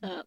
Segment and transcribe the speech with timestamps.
[0.00, 0.26] What's up?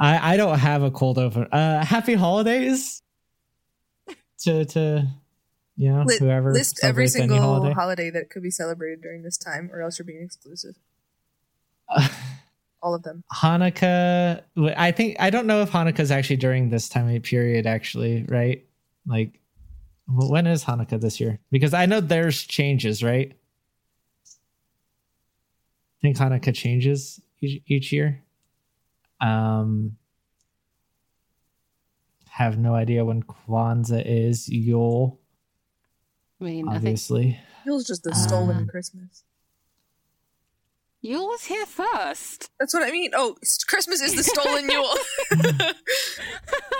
[0.00, 1.44] I I don't have a cold open.
[1.44, 3.02] Uh, happy holidays
[4.40, 5.08] to to
[5.76, 7.72] you know Li- whoever list every single holiday.
[7.74, 8.10] holiday.
[8.10, 10.76] that could be celebrated during this time, or else you're being exclusive.
[12.80, 13.24] All of them.
[13.34, 14.42] Hanukkah.
[14.76, 17.66] I think I don't know if Hanukkah is actually during this time of period.
[17.66, 18.64] Actually, right?
[19.04, 19.40] Like,
[20.06, 21.40] when is Hanukkah this year?
[21.50, 23.37] Because I know there's changes, right?
[25.98, 28.22] I think Hanukkah changes each, each year.
[29.20, 29.96] Um,
[32.30, 34.48] have no idea when Kwanzaa is.
[34.48, 35.18] Yule,
[36.40, 37.38] I mean, I obviously.
[37.66, 39.24] Yule's just the stolen Um, Christmas.
[41.00, 42.50] you was here first.
[42.60, 43.10] That's what I mean.
[43.14, 45.72] Oh, Christmas is the stolen Yule.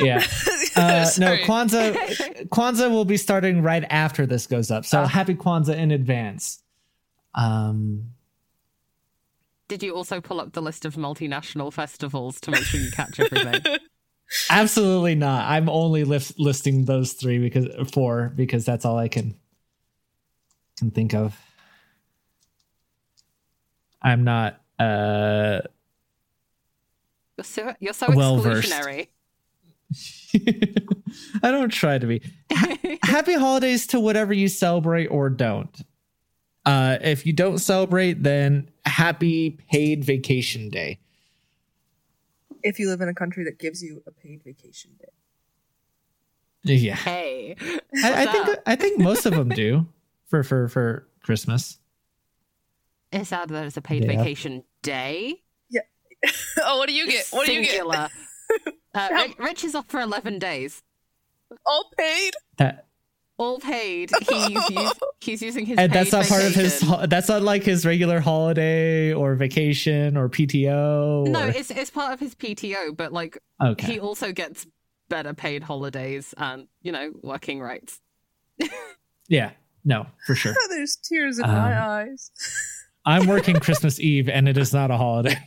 [0.00, 0.22] Yeah.
[0.76, 2.48] Uh, no, Kwanzaa.
[2.50, 4.84] Kwanzaa will be starting right after this goes up.
[4.86, 5.06] So Ah.
[5.08, 6.62] happy Kwanzaa in advance.
[7.34, 8.12] Um,
[9.68, 13.20] Did you also pull up the list of multinational festivals to make sure you catch
[13.20, 13.62] everything?
[14.50, 15.48] absolutely not.
[15.50, 19.36] I'm only list, listing those three because four because that's all I can
[20.78, 21.36] can think of.
[24.00, 24.60] I'm not.
[24.78, 25.60] Uh,
[27.36, 28.70] You're so, you're so Well-versed.
[28.72, 29.08] exclusionary.
[31.42, 32.22] I don't try to be.
[33.02, 35.80] happy holidays to whatever you celebrate or don't.
[36.68, 40.98] Uh, if you don't celebrate, then happy paid vacation day.
[42.62, 46.74] if you live in a country that gives you a paid vacation day.
[46.74, 47.56] Yeah, hey,
[48.04, 48.58] I, I think?
[48.66, 49.86] I think most of them do
[50.26, 51.78] for for for Christmas.
[53.12, 54.16] it's sad that it's a paid Yeah.
[54.18, 55.42] vacation day.
[55.70, 55.80] Yeah.
[56.64, 57.26] oh, what do you get?
[57.30, 57.70] What do you get?
[57.70, 58.08] Singular.
[58.94, 60.82] Uh, Rich is off for 11 days.
[61.66, 62.32] All paid?
[62.56, 62.86] That
[63.38, 64.10] All paid.
[64.28, 66.80] He's, used, he's using his and that's paid not part of his.
[67.08, 71.28] That's not like his regular holiday or vacation or PTO.
[71.28, 73.92] No, it's it's part of his PTO, but like okay.
[73.92, 74.66] he also gets
[75.08, 78.00] better paid holidays and you know working rights.
[79.28, 79.52] yeah,
[79.84, 80.54] no, for sure.
[80.68, 82.32] There's tears in Um, my eyes.
[83.06, 85.38] I'm working Christmas Eve, and it is not a holiday,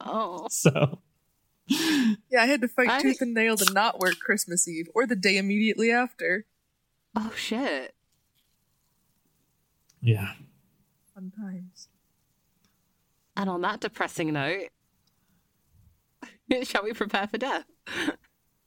[0.00, 1.00] Oh, so
[1.68, 5.06] Yeah, I had to fight I- tooth and nail to not work Christmas Eve or
[5.06, 6.46] the day immediately after.
[7.16, 7.94] Oh shit!
[10.00, 10.32] yeah.
[11.14, 11.88] Fun times.
[13.36, 14.68] And on that depressing note,
[16.64, 17.64] shall we prepare for death?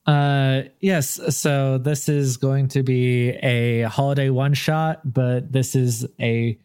[0.06, 1.20] Uh, yes.
[1.36, 6.58] So this is going to be a holiday one shot, but this is a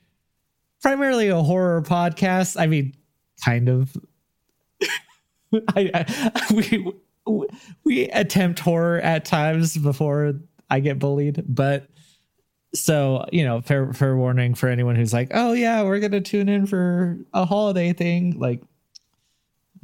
[0.83, 2.59] primarily a horror podcast.
[2.59, 2.95] I mean,
[3.45, 3.97] kind of.
[5.75, 6.93] I, I we
[7.85, 10.35] we attempt horror at times before
[10.71, 11.89] I get bullied, but
[12.75, 16.49] so you know, fair fair warning for anyone who's like, oh yeah, we're gonna tune
[16.49, 18.39] in for a holiday thing.
[18.39, 18.63] Like,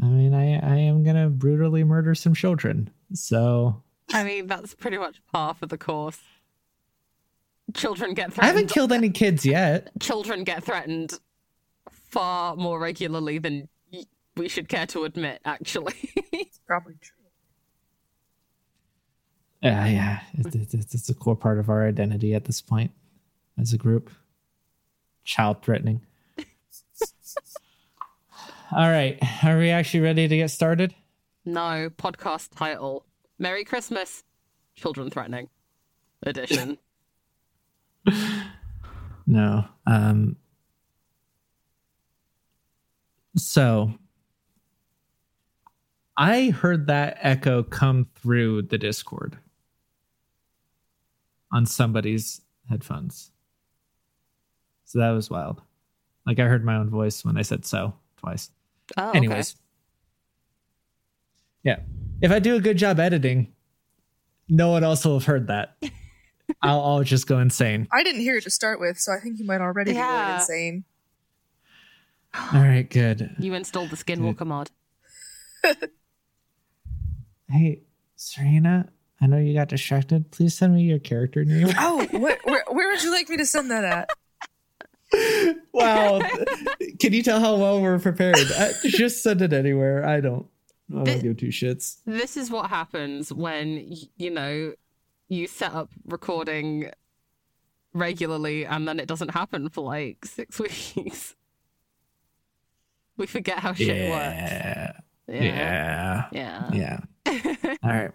[0.02, 2.90] I mean, I I am gonna brutally murder some children.
[3.14, 3.82] So
[4.12, 6.20] I mean, that's pretty much par for the course.
[7.74, 9.88] Children get threatened I haven't killed any kids yet.
[10.00, 11.18] Children get threatened
[11.90, 13.68] far more regularly than
[14.36, 15.40] we should care to admit.
[15.44, 15.94] Actually,
[16.32, 17.21] It's probably true.
[19.62, 22.90] Yeah, yeah, it's, it's, it's a core part of our identity at this point
[23.58, 24.10] as a group.
[25.24, 26.00] Child threatening.
[28.72, 30.94] All right, are we actually ready to get started?
[31.44, 33.04] no podcast title.
[33.38, 34.24] Merry Christmas,
[34.74, 35.48] children threatening
[36.22, 36.78] edition.
[39.24, 39.64] No.
[39.86, 40.36] Um.
[43.36, 43.94] So,
[46.16, 49.38] I heard that echo come through the Discord
[51.52, 53.30] on somebody's headphones.
[54.84, 55.62] So that was wild.
[56.26, 58.50] Like I heard my own voice when I said so twice.
[58.96, 59.18] Oh, okay.
[59.18, 59.56] Anyways.
[61.62, 61.80] Yeah.
[62.20, 63.52] If I do a good job editing,
[64.48, 65.76] no one else will have heard that.
[66.62, 67.88] I'll, I'll just go insane.
[67.92, 70.34] I didn't hear it to start with, so I think you might already be going
[70.34, 70.84] insane.
[72.34, 73.34] All right, good.
[73.38, 74.70] You installed the Skinwalker mod.
[77.52, 77.82] Hey,
[78.16, 78.88] Serena,
[79.22, 80.30] I know you got distracted.
[80.32, 81.68] Please send me your character name.
[81.78, 84.10] Oh, where, where, where would you like me to send that at?
[85.72, 86.20] wow.
[86.98, 88.36] Can you tell how well we're prepared?
[88.56, 90.04] Uh, just send it anywhere.
[90.04, 90.46] I don't.
[90.90, 91.98] I don't Thi- give two shits.
[92.04, 94.72] This is what happens when you know
[95.28, 96.90] you set up recording
[97.94, 100.58] regularly and then it doesn't happen for like six
[100.96, 101.34] weeks.
[103.16, 104.10] We forget how shit Yeah.
[104.10, 105.02] works.
[105.28, 106.24] Yeah.
[106.32, 106.70] Yeah.
[106.72, 107.76] Yeah.
[107.82, 108.10] All right.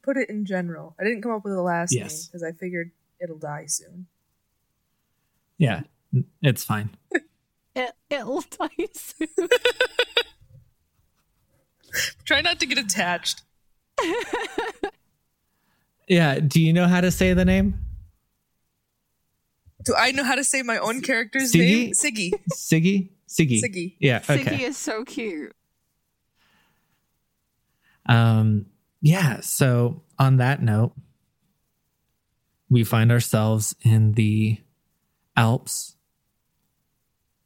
[0.00, 0.94] I put it in general.
[1.00, 4.06] I didn't come up with a last name because I figured it'll die soon.
[5.58, 5.82] Yeah,
[6.42, 6.90] it's fine.
[7.72, 9.28] It, it'll die soon.
[12.24, 13.42] Try not to get attached.
[16.10, 17.78] Yeah, do you know how to say the name?
[19.84, 21.58] Do I know how to say my own character's Siggy?
[21.58, 21.92] name?
[21.92, 22.32] Siggy.
[22.52, 23.10] Siggy?
[23.28, 23.62] Siggy.
[23.62, 23.94] Siggy.
[24.00, 25.54] Yeah, Siggy is so cute.
[28.06, 28.66] Um,
[29.00, 30.92] yeah, so on that note,
[32.68, 34.58] we find ourselves in the
[35.36, 35.96] Alps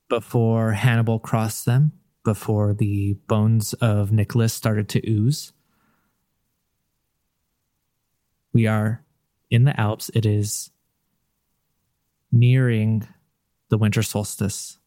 [0.09, 1.93] before Hannibal crossed them,
[2.25, 5.53] before the bones of Nicholas started to ooze.
[8.53, 9.05] We are
[9.50, 10.11] in the Alps.
[10.15, 10.71] It is
[12.31, 13.07] nearing
[13.69, 14.79] the winter solstice.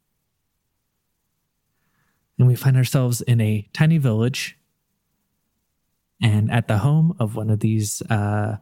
[2.38, 4.58] And we find ourselves in a tiny village
[6.22, 8.58] and at the home of one of these uh,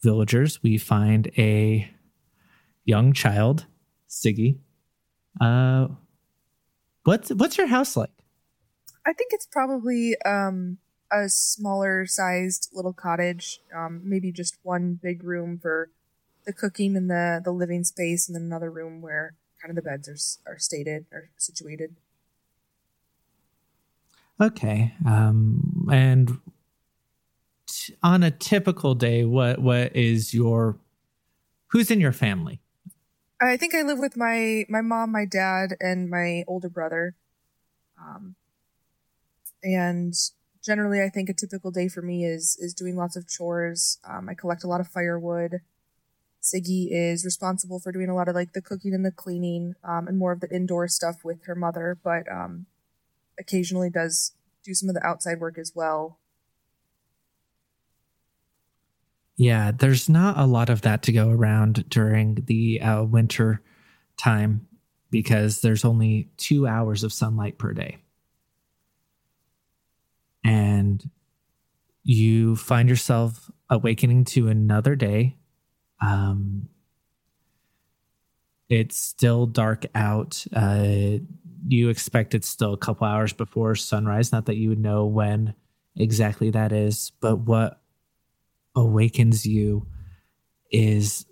[0.00, 1.90] villagers, we find a
[2.84, 3.66] young child,
[4.08, 4.58] Siggy.
[5.40, 5.88] Uh,
[7.04, 8.10] what's what's your house like?
[9.06, 10.78] I think it's probably um,
[11.12, 13.60] a smaller sized little cottage.
[13.74, 15.90] Um, maybe just one big room for
[16.46, 19.88] the cooking and the, the living space, and then another room where kind of the
[19.88, 21.96] beds are are stated or situated.
[24.40, 24.94] Okay.
[25.06, 26.38] Um, and
[28.02, 30.78] on a typical day, what what is your
[31.68, 32.60] who's in your family?
[33.40, 37.14] I think I live with my my mom, my dad, and my older brother.
[38.00, 38.34] Um,
[39.62, 40.14] and
[40.64, 43.98] generally, I think a typical day for me is is doing lots of chores.
[44.08, 45.60] Um, I collect a lot of firewood.
[46.42, 50.08] Siggy is responsible for doing a lot of like the cooking and the cleaning, um,
[50.08, 51.96] and more of the indoor stuff with her mother.
[52.02, 52.66] But um,
[53.38, 54.32] occasionally does
[54.64, 56.18] do some of the outside work as well.
[59.38, 63.62] Yeah, there's not a lot of that to go around during the uh, winter
[64.18, 64.66] time
[65.10, 67.98] because there's only two hours of sunlight per day.
[70.44, 71.08] And
[72.04, 75.36] you find yourself awakening to another day.
[76.00, 76.68] Um,
[78.68, 80.44] it's still dark out.
[80.54, 81.18] Uh,
[81.66, 84.32] you expect it's still a couple hours before sunrise.
[84.32, 85.54] Not that you would know when
[85.96, 87.80] exactly that is, but what
[88.78, 89.86] awakens you
[90.70, 91.26] is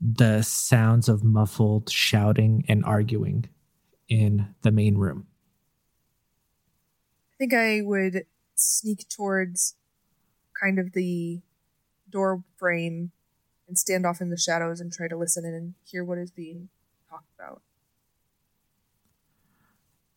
[0.00, 3.48] the sounds of muffled shouting and arguing
[4.08, 5.26] in the main room.
[7.32, 8.24] I think I would
[8.54, 9.76] sneak towards
[10.60, 11.40] kind of the
[12.10, 13.12] door frame
[13.68, 16.30] and stand off in the shadows and try to listen in and hear what is
[16.30, 16.68] being
[17.08, 17.62] talked about.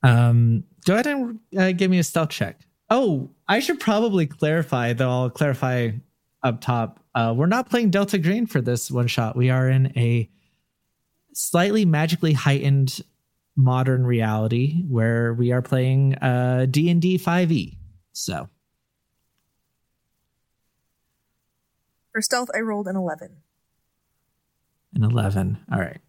[0.03, 2.59] Um, go ahead and uh, give me a stealth check.
[2.89, 5.91] Oh, I should probably clarify, though I'll clarify
[6.45, 6.99] up top.
[7.15, 9.35] Uh, we're not playing Delta Green for this one shot.
[9.35, 10.29] We are in a
[11.33, 13.01] slightly magically heightened
[13.55, 17.77] modern reality where we are playing uh, D&D 5e.
[18.13, 18.47] So,
[22.11, 23.35] For stealth, I rolled an 11.
[24.93, 25.57] an 11.
[25.71, 25.99] All right.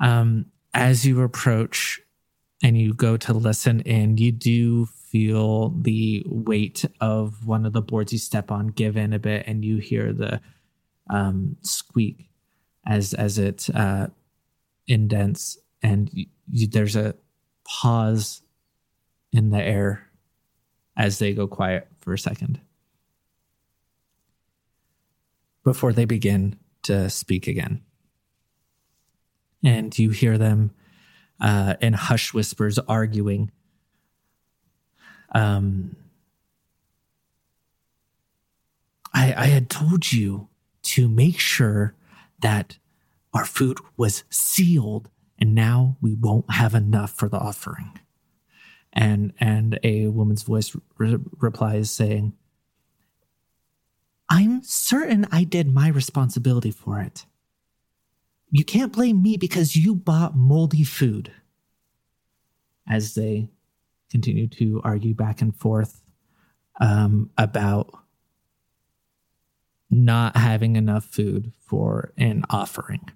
[0.00, 2.00] Um, as you approach
[2.62, 7.82] and you go to listen in, you do feel the weight of one of the
[7.82, 10.40] boards you step on give in a bit, and you hear the
[11.10, 12.30] um, squeak
[12.86, 14.06] as as it uh,
[14.86, 17.14] indents, and you, you, there's a
[17.64, 18.42] pause
[19.32, 20.08] in the air
[20.96, 22.60] as they go quiet for a second
[25.64, 27.82] before they begin to speak again.
[29.64, 30.72] And you hear them
[31.42, 33.50] uh, in hushed whispers arguing.
[35.34, 35.96] Um,
[39.12, 40.48] I, I had told you
[40.84, 41.94] to make sure
[42.40, 42.78] that
[43.34, 47.98] our food was sealed, and now we won't have enough for the offering.
[48.92, 52.34] And and a woman's voice re- replies saying,
[54.28, 57.24] "I'm certain I did my responsibility for it.
[58.52, 61.32] You can't blame me because you bought moldy food."
[62.88, 63.48] As they
[64.10, 66.02] continue to argue back and forth
[66.80, 67.90] um, about
[69.90, 73.10] not having enough food for an offering.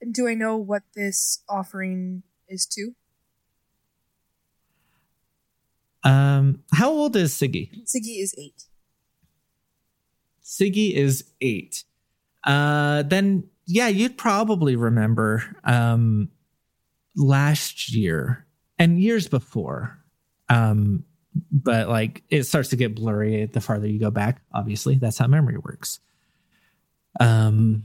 [0.00, 2.94] And do I know what this offering is to?
[6.02, 7.70] Um, how old is Siggy?
[7.84, 8.64] Siggy is eight.
[10.44, 11.84] Siggy is eight.
[12.44, 15.44] Uh, then yeah, you'd probably remember.
[15.64, 16.28] Um,
[17.16, 18.46] last year
[18.78, 19.98] and years before,
[20.48, 21.04] um,
[21.50, 24.42] but like it starts to get blurry the farther you go back.
[24.52, 26.00] Obviously, that's how memory works.
[27.20, 27.84] Um,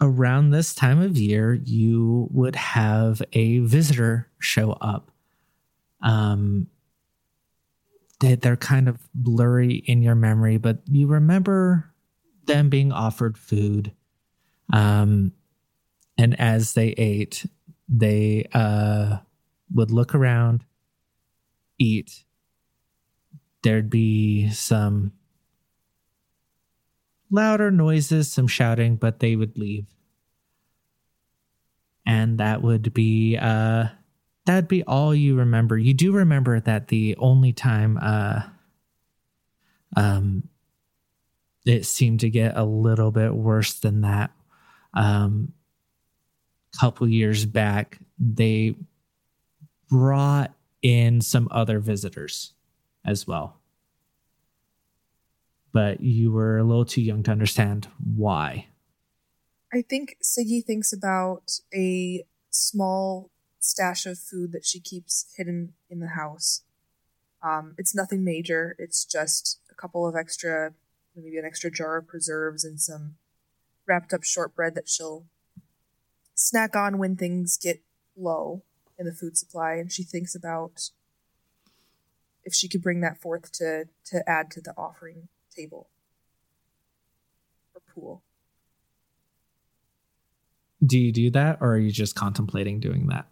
[0.00, 5.10] around this time of year, you would have a visitor show up.
[6.02, 6.68] Um,
[8.20, 11.92] they, they're kind of blurry in your memory, but you remember
[12.46, 13.92] them being offered food.
[14.72, 15.32] Um,
[16.16, 17.46] and as they ate,
[17.88, 19.18] they uh,
[19.72, 20.64] would look around,
[21.78, 22.24] eat.
[23.62, 25.12] There'd be some
[27.30, 29.86] louder noises, some shouting, but they would leave.
[32.06, 33.86] And that would be uh
[34.46, 35.76] that'd be all you remember.
[35.76, 38.42] You do remember that the only time uh
[39.96, 40.48] um
[41.64, 44.30] it seemed to get a little bit worse than that
[44.94, 45.52] um
[46.78, 48.74] couple years back they
[49.88, 52.52] brought in some other visitors
[53.04, 53.58] as well
[55.72, 58.66] but you were a little too young to understand why
[59.72, 63.30] I think Siggy thinks about a small
[63.66, 66.62] stash of food that she keeps hidden in the house.
[67.42, 68.76] Um, it's nothing major.
[68.78, 70.72] It's just a couple of extra,
[71.14, 73.16] maybe an extra jar of preserves and some
[73.86, 75.24] wrapped up shortbread that she'll
[76.34, 77.82] snack on when things get
[78.16, 78.62] low
[78.98, 79.74] in the food supply.
[79.74, 80.90] And she thinks about
[82.44, 85.88] if she could bring that forth to to add to the offering table
[87.74, 88.22] or pool.
[90.84, 93.26] do you do that or are you just contemplating doing that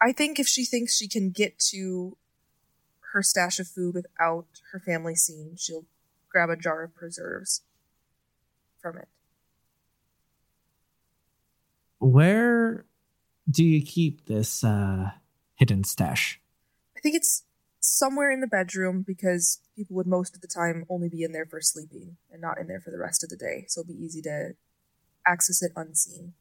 [0.00, 2.16] I think if she thinks she can get to
[3.12, 5.86] her stash of food without her family seeing, she'll
[6.28, 7.62] grab a jar of preserves
[8.80, 9.08] from it.
[11.98, 12.84] where
[13.50, 15.10] do you keep this uh
[15.54, 16.40] hidden stash
[16.96, 17.44] I think it's
[17.80, 21.46] somewhere in the bedroom because people would most of the time only be in there
[21.46, 23.64] for sleeping and not in there for the rest of the day.
[23.68, 24.54] So it'll be easy to
[25.26, 26.34] access it unseen.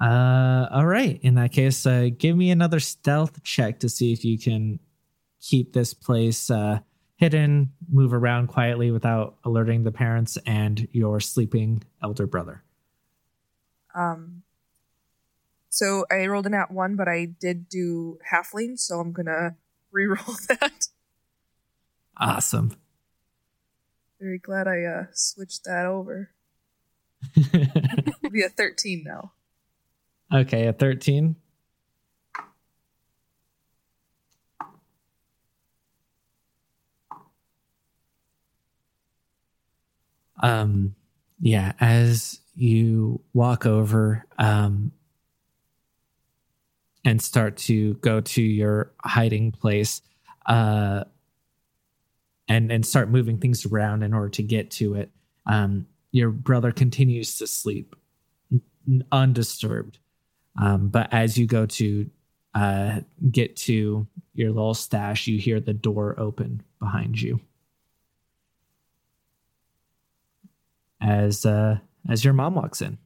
[0.00, 1.18] Uh, all right.
[1.22, 4.78] In that case, uh, give me another stealth check to see if you can
[5.40, 6.80] keep this place uh,
[7.16, 12.62] hidden, move around quietly without alerting the parents and your sleeping elder brother.
[13.94, 14.42] Um,
[15.68, 19.56] so I rolled an at one, but I did do halfling, so I'm gonna
[19.92, 20.88] re-roll that.
[22.16, 22.76] Awesome.
[24.20, 26.30] Very glad I uh, switched that over.
[27.36, 29.32] It'll be a 13 now.
[30.32, 31.36] Okay, a 13.
[40.40, 40.94] Um,
[41.40, 44.92] yeah, as you walk over, um,
[47.04, 50.02] and start to go to your hiding place,
[50.46, 51.04] uh,
[52.48, 55.10] and and start moving things around in order to get to it.
[55.46, 57.96] Um, your brother continues to sleep
[59.12, 59.98] undisturbed.
[60.60, 62.10] Um, but as you go to
[62.54, 63.00] uh,
[63.30, 67.40] get to your little stash, you hear the door open behind you.
[71.00, 72.98] As uh, as your mom walks in.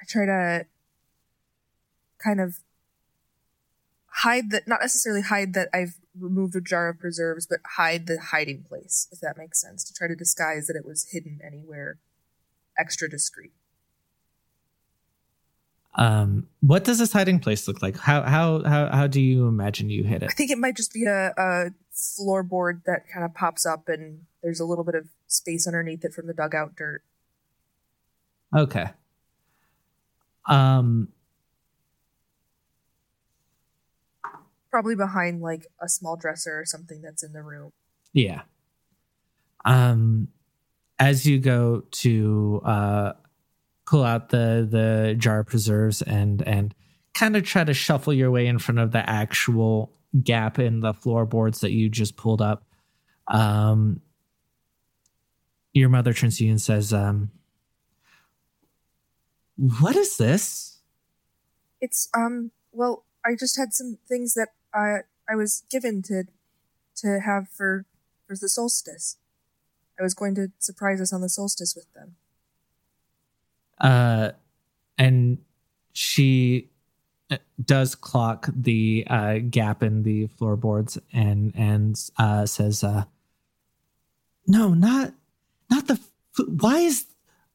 [0.00, 0.66] I try to
[2.22, 2.58] kind of
[4.06, 8.18] hide that, not necessarily hide that I've removed a jar of preserves, but hide the
[8.20, 11.98] hiding place, if that makes sense, to try to disguise that it was hidden anywhere
[12.76, 13.52] extra discreet.
[15.96, 17.96] Um, what does this hiding place look like?
[17.98, 20.30] How how how how do you imagine you hit it?
[20.30, 24.20] I think it might just be a, a floorboard that kind of pops up and
[24.42, 27.02] there's a little bit of space underneath it from the dugout dirt.
[28.56, 28.90] Okay.
[30.46, 31.08] Um,
[34.70, 37.72] Probably behind like a small dresser or something that's in the room.
[38.12, 38.42] Yeah.
[39.64, 40.28] Um
[40.98, 43.12] as you go to uh
[43.90, 46.76] pull out the the jar of preserves and and
[47.12, 49.92] kind of try to shuffle your way in front of the actual
[50.22, 52.64] gap in the floorboards that you just pulled up.
[53.26, 54.00] Um
[55.72, 57.32] your mother turns to you and says, um
[59.56, 60.78] What is this?
[61.80, 66.24] It's um well, I just had some things that I I was given to
[66.98, 67.86] to have for
[68.28, 69.16] for the solstice.
[69.98, 72.14] I was going to surprise us on the solstice with them.
[73.80, 74.32] Uh,
[74.98, 75.38] and
[75.92, 76.70] she
[77.30, 83.04] uh, does clock the uh, gap in the floorboards and and uh, says, uh,
[84.46, 85.14] "No, not
[85.70, 86.00] not the.
[86.46, 87.06] Why is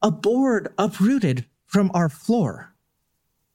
[0.02, 2.74] a board uprooted from our floor.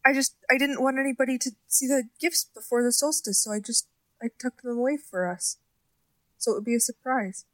[0.05, 3.59] I just I didn't want anybody to see the gifts before the solstice, so I
[3.59, 3.87] just
[4.21, 5.57] I tucked them away for us.
[6.37, 7.45] So it would be a surprise.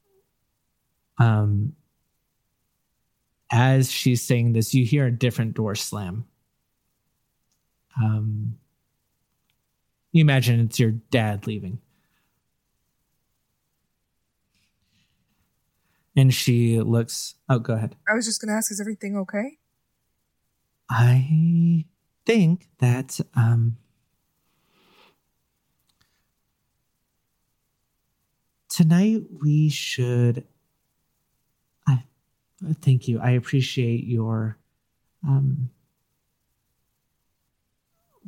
[1.17, 1.75] Um
[3.51, 6.25] as she's saying this, you hear a different door slam.
[8.01, 8.57] Um
[10.11, 11.79] you imagine it's your dad leaving.
[16.15, 17.95] And she looks oh go ahead.
[18.09, 19.57] I was just gonna ask, is everything okay?
[20.89, 21.85] I
[22.25, 23.77] think that um
[28.69, 30.45] tonight we should
[32.81, 33.19] thank you.
[33.19, 34.57] I appreciate your
[35.27, 35.69] um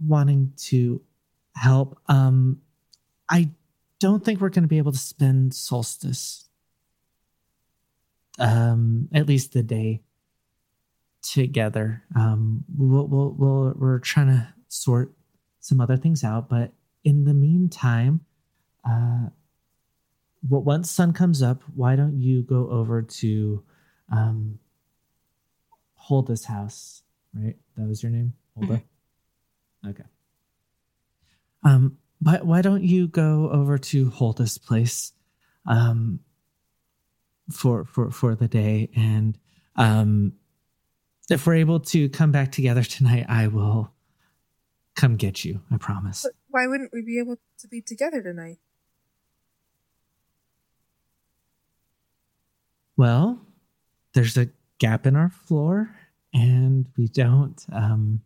[0.02, 1.02] wanting to
[1.56, 2.00] help.
[2.08, 2.62] Um
[3.30, 3.52] I
[4.00, 6.48] don't think we're going to be able to spend solstice
[8.40, 10.02] um at least the day
[11.22, 12.04] together.
[12.16, 15.14] Um, we'll, we'll, we'll, we're trying to sort
[15.60, 16.72] some other things out, but
[17.04, 18.22] in the meantime,
[18.90, 19.28] uh,
[20.48, 23.64] well, once sun comes up, why don't you go over to
[24.12, 24.60] um,
[25.96, 27.04] Holda's house?
[27.34, 28.82] Right, that was your name, Holda.
[29.88, 30.04] Okay.
[31.64, 35.14] Um, why why don't you go over to Holda's place,
[35.66, 36.20] um,
[37.52, 39.38] for for for the day and
[39.76, 40.34] um
[41.30, 43.94] if we're able to come back together tonight, I will
[44.96, 45.62] come get you.
[45.72, 46.24] I promise.
[46.24, 48.58] But why wouldn't we be able to be together tonight?
[52.98, 53.46] Well,
[54.14, 55.96] there's a gap in our floor,
[56.34, 57.64] and we don't.
[57.72, 58.22] Um,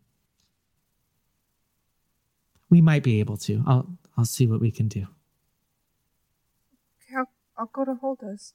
[2.70, 3.62] we might be able to.
[3.66, 5.06] I'll I'll see what we can do.
[7.02, 8.54] Okay, I'll, I'll go to Holda's.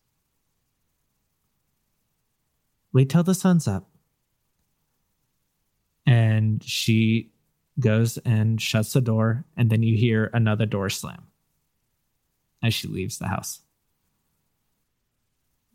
[2.92, 3.88] Wait till the sun's up.
[6.06, 7.30] And she
[7.80, 11.28] goes and shuts the door, and then you hear another door slam
[12.64, 13.62] as she leaves the house.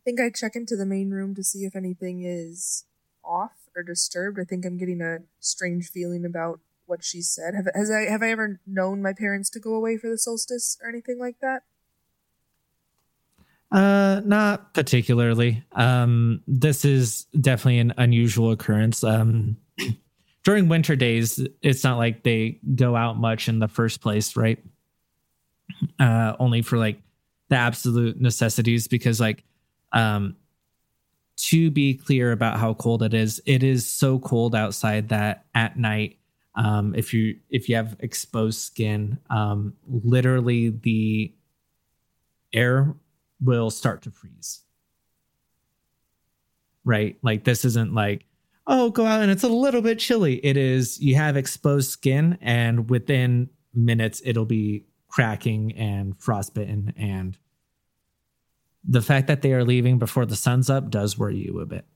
[0.05, 2.85] I think I check into the main room to see if anything is
[3.25, 4.39] off or disturbed.
[4.39, 7.55] I think I'm getting a strange feeling about what she said.
[7.55, 10.77] Have has I have I ever known my parents to go away for the solstice
[10.83, 11.63] or anything like that?
[13.73, 15.65] Uh, not particularly.
[15.73, 19.03] Um, this is definitely an unusual occurrence.
[19.03, 19.57] Um,
[20.45, 24.63] during winter days, it's not like they go out much in the first place, right?
[25.99, 27.01] Uh, only for like
[27.49, 29.43] the absolute necessities, because like,
[29.95, 30.37] um,
[31.37, 35.79] to be clear about how cold it is, it is so cold outside that at
[35.79, 36.19] night,
[36.57, 41.33] um, if you if you have exposed skin, um, literally the
[42.53, 42.95] air
[43.41, 44.61] will start to freeze.
[46.85, 47.17] Right?
[47.23, 48.27] Like this isn't like,
[48.67, 50.45] oh, go out and it's a little bit chilly.
[50.45, 57.37] It is you have exposed skin and within minutes it'll be cracking and frostbitten and
[58.87, 61.87] the fact that they are leaving before the sun's up does worry you a bit.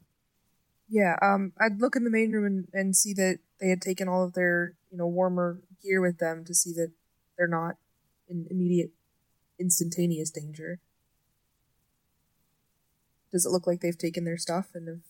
[0.89, 4.09] Yeah, um, I'd look in the main room and, and see that they had taken
[4.09, 6.93] all of their, you know, warmer gear with them to see that
[7.37, 7.77] they're not
[8.29, 8.91] in immediate,
[9.59, 10.81] instantaneous danger.
[13.31, 15.01] Does it look like they've taken their stuff and have?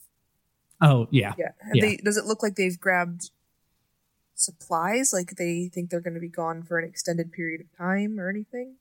[0.80, 1.52] Oh yeah, Yeah.
[1.72, 1.80] Yeah.
[1.80, 3.30] They, does it look like they've grabbed
[4.34, 5.12] supplies?
[5.12, 8.28] Like they think they're going to be gone for an extended period of time or
[8.28, 8.76] anything?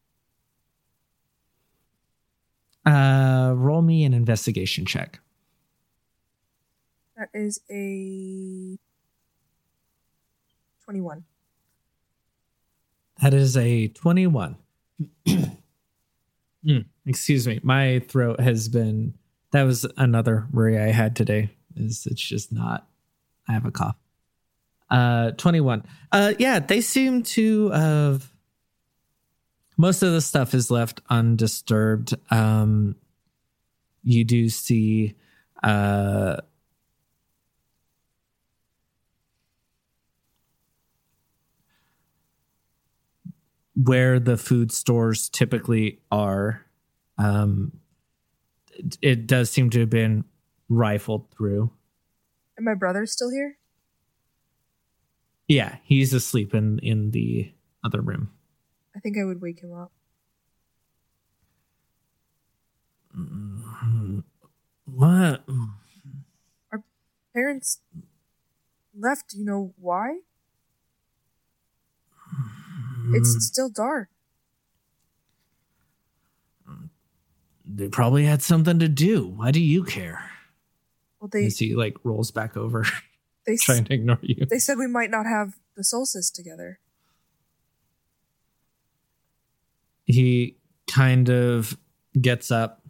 [2.88, 5.20] Uh, roll me an investigation check.
[7.18, 8.78] That is a
[10.86, 11.24] twenty-one.
[13.22, 14.58] That is a 21.
[16.66, 17.60] Mm, excuse me.
[17.64, 19.14] My throat has been
[19.52, 21.52] that was another worry I had today.
[21.76, 22.88] Is it's just not
[23.48, 23.96] I have a cough.
[24.90, 25.84] Uh 21.
[26.12, 28.30] Uh yeah, they seem to have
[29.78, 32.14] most of the stuff is left undisturbed.
[32.32, 32.96] Um
[34.04, 35.16] you do see
[35.64, 36.38] uh
[43.76, 46.66] where the food stores typically are
[47.18, 47.72] um
[49.02, 50.24] it, does seem to have been
[50.70, 51.72] rifled through
[52.58, 53.58] And my brother's still here?
[55.48, 57.52] yeah he's asleep in in the
[57.84, 58.32] other room
[58.98, 59.92] I think I would wake him up.
[63.16, 64.20] Mm-hmm.
[64.86, 65.44] what
[66.72, 66.84] Our
[67.32, 67.80] Parents
[68.98, 69.30] left.
[69.30, 70.22] Do you know why?
[73.14, 73.40] It's mm-hmm.
[73.40, 74.10] still dark.
[77.70, 80.32] they probably had something to do why do you care
[81.20, 82.86] Well, they as he like rolls back over
[83.46, 84.48] They trying to ignore you.
[84.50, 86.80] they said we might not have the solstice together.
[90.08, 90.56] He
[90.90, 91.78] kind of
[92.20, 92.82] gets up.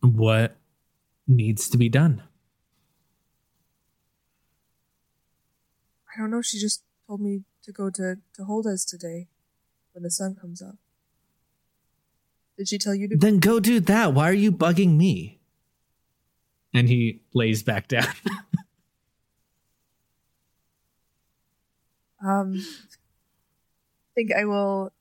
[0.00, 0.56] What
[1.26, 2.22] needs to be done?
[6.14, 6.40] I don't know.
[6.40, 9.26] She just told me to go to to Holda's today
[9.92, 10.76] when the sun comes up.
[12.56, 13.16] Did she tell you to?
[13.16, 14.14] Then go do that.
[14.14, 15.40] Why are you bugging me?
[16.72, 18.06] And he lays back down.
[22.24, 24.92] Um, I think I will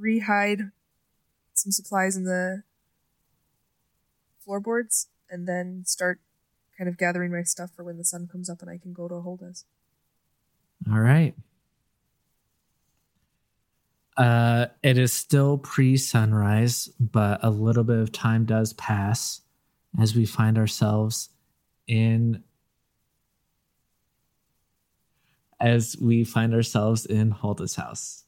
[0.00, 0.70] rehide
[1.54, 2.62] some supplies in the
[4.44, 6.20] floorboards and then start
[6.78, 9.08] kind of gathering my stuff for when the sun comes up and I can go
[9.08, 9.64] to Holda's.
[10.90, 11.34] All right.
[14.16, 19.42] Uh, it is still pre sunrise, but a little bit of time does pass
[19.98, 21.30] as we find ourselves
[21.88, 22.42] in.
[25.60, 28.24] As we find ourselves in Hulda's house.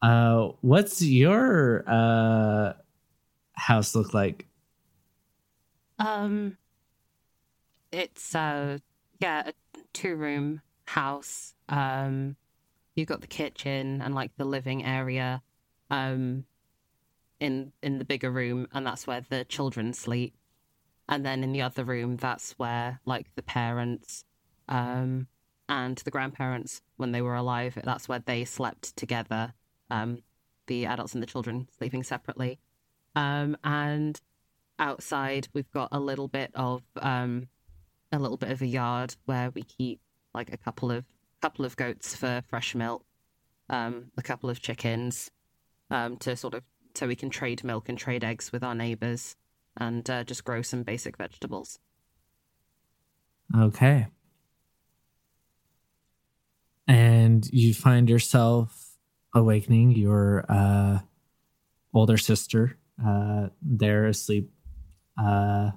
[0.00, 2.72] Uh, what's your uh
[3.54, 4.46] house look like?
[5.98, 6.56] Um,
[7.90, 8.78] it's uh,
[9.18, 9.52] yeah, a
[9.92, 11.54] two room house.
[11.68, 12.36] Um,
[12.94, 15.42] you've got the kitchen and like the living area,
[15.90, 16.44] um,
[17.40, 20.34] in in the bigger room, and that's where the children sleep.
[21.08, 24.24] And then in the other room, that's where like the parents,
[24.68, 25.26] um,
[25.68, 29.54] and the grandparents, when they were alive, that's where they slept together.
[29.90, 30.22] Um,
[30.66, 32.58] the adults and the children sleeping separately.
[33.16, 34.20] Um, and
[34.78, 37.48] outside we've got a little bit of um
[38.12, 40.00] a little bit of a yard where we keep
[40.34, 41.04] like a couple of
[41.42, 43.04] couple of goats for fresh milk
[43.68, 45.30] um a couple of chickens
[45.90, 46.62] um to sort of
[46.98, 49.36] so we can trade milk and trade eggs with our neighbors
[49.76, 51.78] and uh, just grow some basic vegetables
[53.56, 54.06] Okay.
[56.86, 58.96] And you find yourself
[59.34, 61.00] awakening your uh,
[61.94, 62.78] older sister.
[63.04, 64.50] Uh, they're asleep
[65.22, 65.70] uh,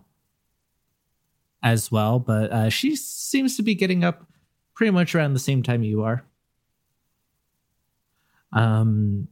[1.63, 4.25] as well, but uh, she seems to be getting up
[4.73, 6.25] pretty much around the same time you are.
[8.53, 9.27] Um,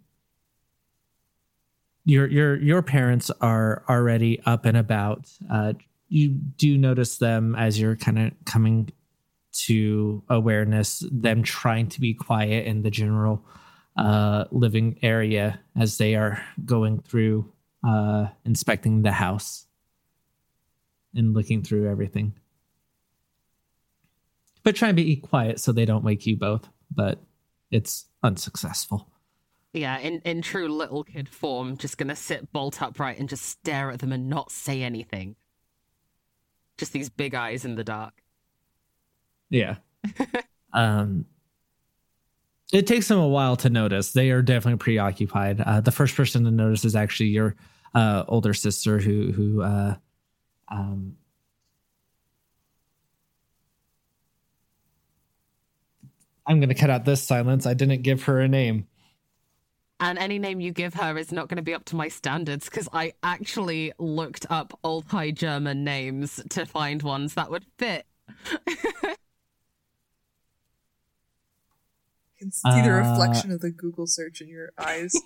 [2.10, 5.30] your your your parents are already up and about.
[5.50, 5.74] Uh,
[6.08, 8.89] you do notice them as you're kind of coming
[9.65, 11.04] to awareness.
[11.12, 13.45] Them trying to be quiet in the general
[13.95, 17.52] uh, living area as they are going through
[17.88, 19.67] uh, inspecting the house
[21.13, 22.34] and looking through everything.
[24.63, 26.67] But try and be quiet so they don't wake you both.
[26.91, 27.19] But
[27.69, 29.08] it's unsuccessful.
[29.73, 33.91] Yeah in in true little kid form just gonna sit bolt upright and just stare
[33.91, 35.36] at them and not say anything
[36.77, 38.13] just these big eyes in the dark
[39.49, 39.75] Yeah.
[40.73, 41.25] um,
[42.71, 44.12] it takes them a while to notice.
[44.12, 45.62] They are definitely preoccupied.
[45.62, 47.55] Uh, the first person to notice is actually your
[47.95, 49.95] uh, older sister, who who uh,
[50.69, 51.15] um,
[56.45, 57.65] I'm going to cut out this silence.
[57.65, 58.88] I didn't give her a name.
[60.02, 62.66] And any name you give her is not going to be up to my standards
[62.66, 68.06] because I actually looked up old High German names to find ones that would fit.
[68.30, 69.16] I
[72.38, 75.14] can see the Uh, reflection of the Google search in your eyes.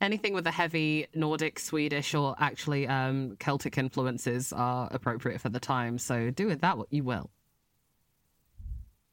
[0.00, 5.60] Anything with a heavy Nordic, Swedish, or actually um, Celtic influences are appropriate for the
[5.60, 5.98] time.
[5.98, 7.30] So do with that what you will.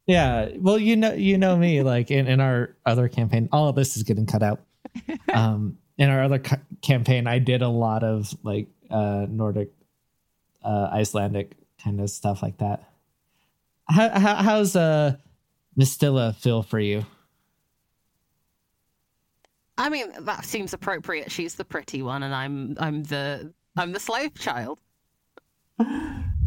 [0.09, 1.83] Yeah, well, you know, you know me.
[1.83, 4.61] Like in, in our other campaign, all of this is getting cut out.
[5.31, 9.69] Um, in our other ca- campaign, I did a lot of like uh, Nordic,
[10.63, 12.89] uh, Icelandic kind of stuff like that.
[13.87, 15.17] How, how how's uh
[15.77, 17.05] Mistilla feel for you?
[19.77, 21.31] I mean, that seems appropriate.
[21.31, 24.79] She's the pretty one, and I'm I'm the I'm the slave child.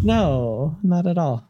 [0.03, 1.48] No, not at all.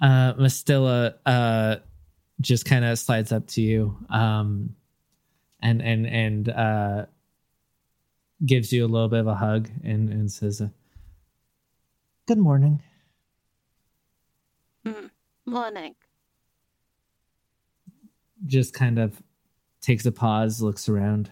[0.00, 1.76] Uh Mistilla uh
[2.40, 4.74] just kind of slides up to you um
[5.60, 7.06] and and and uh
[8.44, 10.68] gives you a little bit of a hug and and says uh,
[12.26, 12.82] good morning
[15.44, 15.94] Morning.
[18.46, 19.22] just kind of
[19.80, 21.30] takes a pause looks around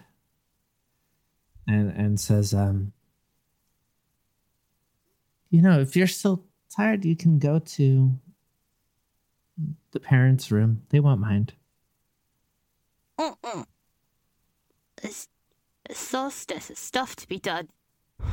[1.67, 2.91] and and says um
[5.49, 6.43] you know if you're still
[6.75, 8.11] tired, you can go to
[9.91, 10.83] the parents' room.
[10.89, 11.53] They won't mind.
[13.19, 13.65] Mm-mm.
[15.01, 15.27] There's,
[15.87, 17.69] there's so there's stuff to be done.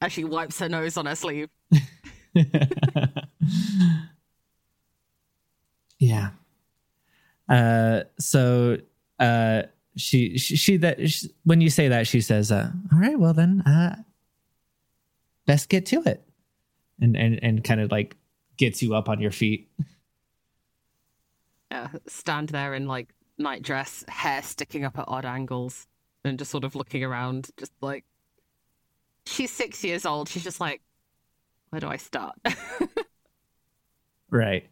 [0.00, 1.48] As she wipes her nose on her sleeve.
[5.98, 6.30] yeah.
[7.48, 8.78] Uh, so
[9.20, 9.62] uh,
[9.96, 13.34] she, she she that she, when you say that she says, uh, "All right, well
[13.34, 13.96] then, uh,
[15.46, 16.26] best get to it,"
[17.00, 18.16] and and and kind of like
[18.56, 19.70] gets you up on your feet.
[21.70, 25.86] Yeah, stand there in like nightdress, hair sticking up at odd angles,
[26.24, 28.04] and just sort of looking around, just like
[29.26, 30.28] she's six years old.
[30.28, 30.80] She's just like,
[31.70, 32.34] where do I start?
[34.30, 34.68] right.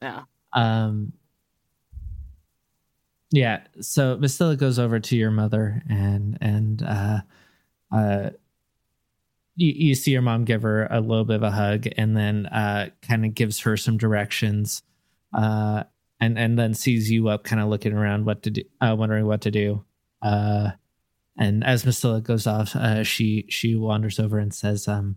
[0.00, 0.22] Yeah.
[0.52, 1.12] Um.
[3.30, 3.62] Yeah.
[3.80, 7.20] So Bastilla goes over to your mother and and uh,
[7.90, 8.30] uh,
[9.56, 12.46] you, you see your mom give her a little bit of a hug and then
[12.46, 14.82] uh, kind of gives her some directions,
[15.34, 15.84] uh,
[16.20, 19.26] and and then sees you up, kind of looking around what to do, uh, wondering
[19.26, 19.84] what to do.
[20.22, 20.70] Uh,
[21.36, 25.16] and as Bastilla goes off, uh, she she wanders over and says, um,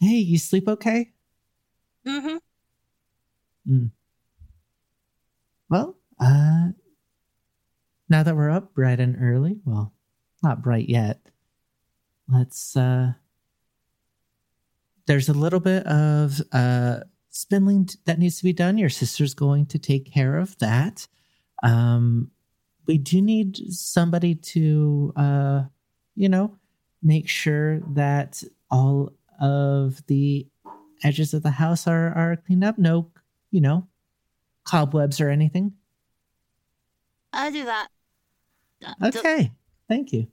[0.00, 1.12] "Hey, you sleep okay?"
[2.06, 2.36] Mm-hmm.
[3.70, 3.90] Mm.
[5.70, 6.68] Well, uh,
[8.08, 9.92] now that we're up bright and early, well,
[10.42, 11.20] not bright yet.
[12.28, 12.76] Let's.
[12.76, 13.12] uh
[15.06, 18.78] There's a little bit of uh spindling that needs to be done.
[18.78, 21.06] Your sister's going to take care of that.
[21.62, 22.30] Um,
[22.86, 25.62] we do need somebody to, uh,
[26.14, 26.56] you know,
[27.02, 30.46] make sure that all of the
[31.02, 32.78] edges of the house are are cleaned up.
[32.78, 33.10] No,
[33.50, 33.86] you know,
[34.64, 35.72] cobwebs or anything.
[37.32, 37.88] I'll do that.
[39.02, 39.50] Okay,
[39.88, 40.28] thank you.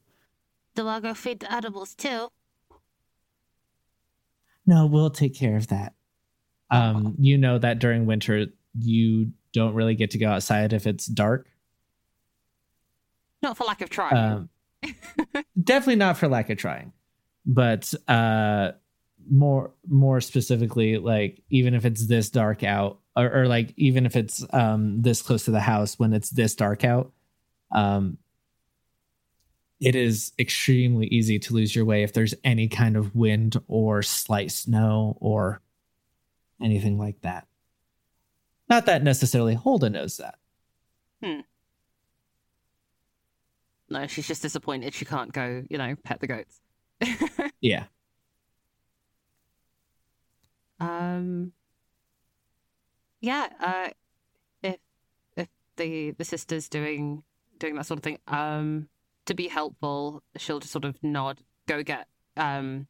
[0.75, 2.29] Do I go feed the animals too?
[4.65, 5.93] No, we'll take care of that.
[6.69, 8.47] Um, you know that during winter
[8.79, 11.47] you don't really get to go outside if it's dark.
[13.41, 14.15] Not for lack of trying.
[14.15, 14.49] Um,
[15.61, 16.93] definitely not for lack of trying,
[17.45, 18.71] but uh,
[19.29, 24.15] more more specifically, like even if it's this dark out, or, or like even if
[24.15, 27.11] it's um, this close to the house when it's this dark out,
[27.71, 28.17] um,
[29.81, 34.03] it is extremely easy to lose your way if there's any kind of wind or
[34.03, 35.59] slight snow or
[36.61, 37.47] anything like that.
[38.69, 40.35] Not that necessarily Holden knows that.
[43.89, 46.61] no, she's just disappointed she can't go, you know, pet the goats.
[47.59, 47.85] Yeah.
[50.79, 51.51] Um.
[53.19, 53.49] Yeah.
[53.59, 53.89] Uh,
[54.63, 54.77] if
[55.37, 57.21] if the the sister's doing
[57.59, 58.89] doing that sort of thing, um,
[59.25, 62.07] to be helpful, she'll just sort of nod, go get
[62.37, 62.87] um.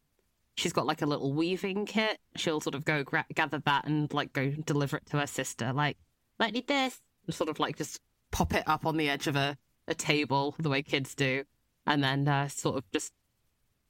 [0.55, 2.19] She's got like a little weaving kit.
[2.35, 5.71] She'll sort of go gra- gather that and like go deliver it to her sister.
[5.71, 5.97] Like,
[6.39, 6.99] might need this.
[7.25, 10.53] And sort of like just pop it up on the edge of a, a table
[10.59, 11.45] the way kids do,
[11.87, 13.13] and then uh, sort of just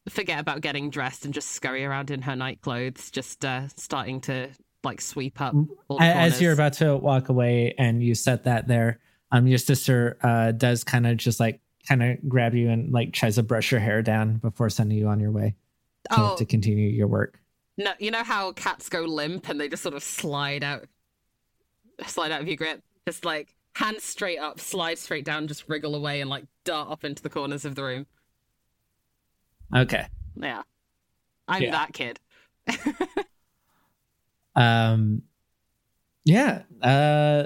[0.10, 4.22] forget about getting dressed and just scurry around in her night clothes, just uh, starting
[4.22, 4.50] to
[4.84, 5.54] like sweep up.
[5.88, 9.00] All the A- as you're about to walk away and you set that there
[9.32, 13.12] um your sister uh does kind of just like kind of grab you and like
[13.14, 15.56] tries to brush your hair down before sending you on your way
[16.12, 16.36] to, Oh.
[16.38, 17.40] to continue your work
[17.78, 20.86] No, you know how cats go limp and they just sort of slide out,
[22.06, 25.96] slide out of your grip, just like hands straight up, slide straight down, just wriggle
[25.96, 28.06] away and like dart up into the corners of the room.
[29.76, 30.64] okay Yeah,
[31.48, 31.72] I'm Yeah.
[31.72, 32.20] that kid.
[34.56, 35.22] um
[36.26, 37.46] yeah uh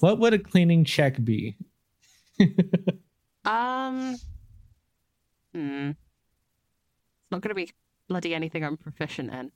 [0.00, 1.56] what would a cleaning check be
[3.50, 4.16] Um,
[5.54, 7.70] hmm, it's not going to be
[8.08, 9.50] bloody anything I'm proficient in.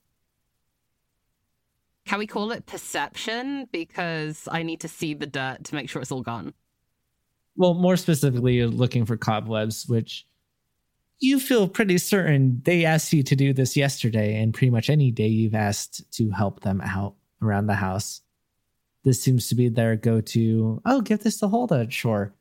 [2.07, 3.68] Can we call it perception?
[3.72, 6.54] Because I need to see the dirt to make sure it's all gone.
[7.57, 10.26] well more specifically you're looking for cobwebs which
[11.20, 15.11] you feel pretty certain they asked you to do this yesterday and pretty much any
[15.12, 18.22] day you've asked to help them out around the house
[19.04, 22.35] this seems to be their go-to oh give this to Hulda chore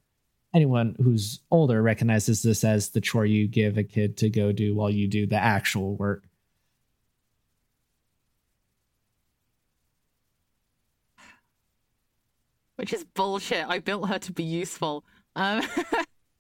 [0.54, 4.76] anyone who's older recognizes this as the chore you give a kid to go do
[4.76, 6.24] while you do the actual work
[12.84, 13.66] which is bullshit.
[13.66, 15.06] I built her to be useful.
[15.38, 15.62] Um,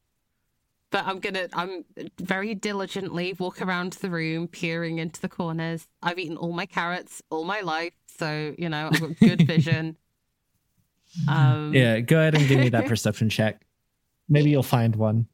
[0.91, 1.86] but I'm gonna, I'm
[2.19, 5.88] very diligently walk around the room, peering into the corners.
[6.02, 9.95] I've eaten all my carrots all my life, so you know I've got good vision.
[11.30, 13.62] Um, yeah go ahead and give me that perception check
[14.34, 15.28] maybe you'll find one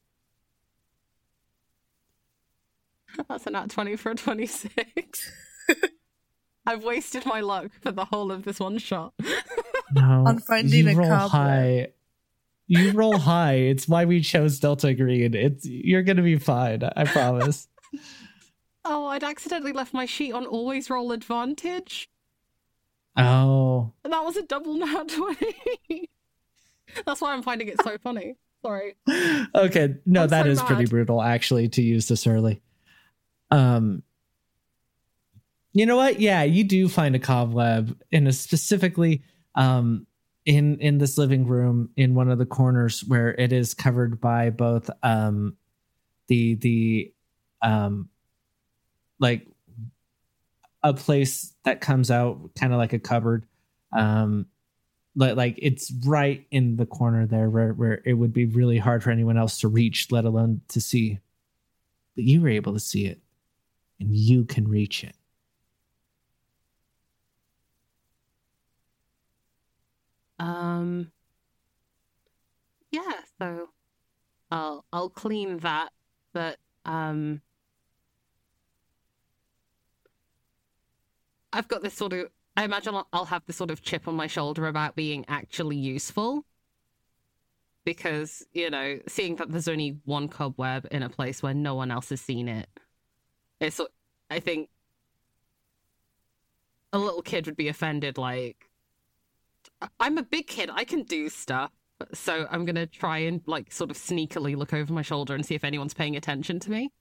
[3.28, 5.32] That's a nat 20 for a 26.
[6.66, 9.14] I've wasted my luck for the whole of this one shot.
[9.92, 11.32] No, On finding you a roll cobweb.
[11.32, 11.88] high.
[12.68, 13.54] You roll high.
[13.56, 15.34] It's why we chose Delta Green.
[15.34, 16.84] It's you're gonna be fine.
[16.96, 17.68] I promise.
[18.86, 22.08] Oh, I'd accidentally left my sheet on always roll advantage.
[23.18, 26.08] oh, And that was a double nat 20.
[27.08, 28.36] That's why I'm finding it so funny.
[28.62, 28.96] Sorry.
[29.56, 29.96] okay.
[30.06, 32.62] No, I'm that so is pretty brutal actually to use this early.
[33.52, 34.04] Um,
[35.74, 36.20] you know what?
[36.20, 39.24] Yeah, you do find a cobweb in a specifically
[39.56, 40.06] um
[40.46, 44.50] in in this living room in one of the corners where it is covered by
[44.50, 45.56] both um
[46.28, 47.14] the the
[47.62, 48.10] um
[49.20, 49.46] like
[50.82, 53.46] a place that comes out kind of like a cupboard
[53.92, 54.46] um
[55.16, 59.12] like it's right in the corner there where where it would be really hard for
[59.12, 61.20] anyone else to reach let alone to see.
[62.16, 63.20] But you were able to see it
[64.00, 65.16] and you can reach it.
[70.40, 71.12] Um
[72.92, 73.70] Yeah, so
[74.52, 75.92] I'll I'll clean that,
[76.34, 77.42] but um
[81.54, 84.16] I've got this sort of I imagine I'll, I'll have this sort of chip on
[84.16, 86.44] my shoulder about being actually useful.
[87.86, 91.90] Because, you know, seeing that there's only one cobweb in a place where no one
[91.90, 92.68] else has seen it,
[93.62, 93.80] it's
[94.30, 94.68] I think
[96.92, 98.70] a little kid would be offended like
[99.98, 100.70] I'm a big kid.
[100.74, 101.72] I can do stuff.
[102.14, 105.56] So I'm gonna try and like sort of sneakily look over my shoulder and see
[105.56, 106.92] if anyone's paying attention to me.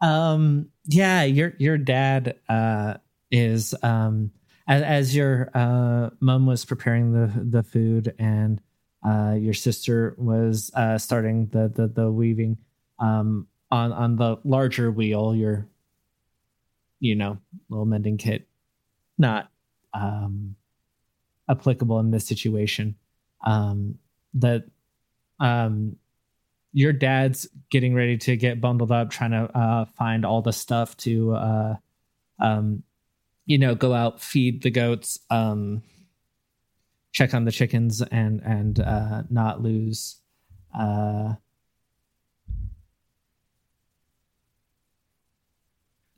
[0.00, 2.94] Um yeah your your dad uh
[3.30, 4.30] is um
[4.66, 8.60] as, as your uh mom was preparing the the food and
[9.06, 12.56] uh your sister was uh starting the the, the weaving
[12.98, 15.68] um on on the larger wheel your
[16.98, 18.46] you know little mending kit
[19.18, 19.50] not
[19.92, 20.56] um
[21.50, 22.94] applicable in this situation.
[23.44, 23.98] Um
[24.34, 24.64] that
[25.40, 25.96] um
[26.72, 30.96] your dad's getting ready to get bundled up trying to uh find all the stuff
[30.96, 31.74] to uh
[32.38, 32.82] um
[33.46, 35.82] you know go out feed the goats um
[37.12, 40.20] check on the chickens and and uh not lose
[40.78, 41.34] uh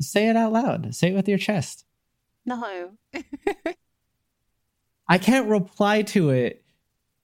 [0.00, 1.84] say it out loud say it with your chest
[2.44, 2.90] No.
[5.08, 6.61] i can't reply to it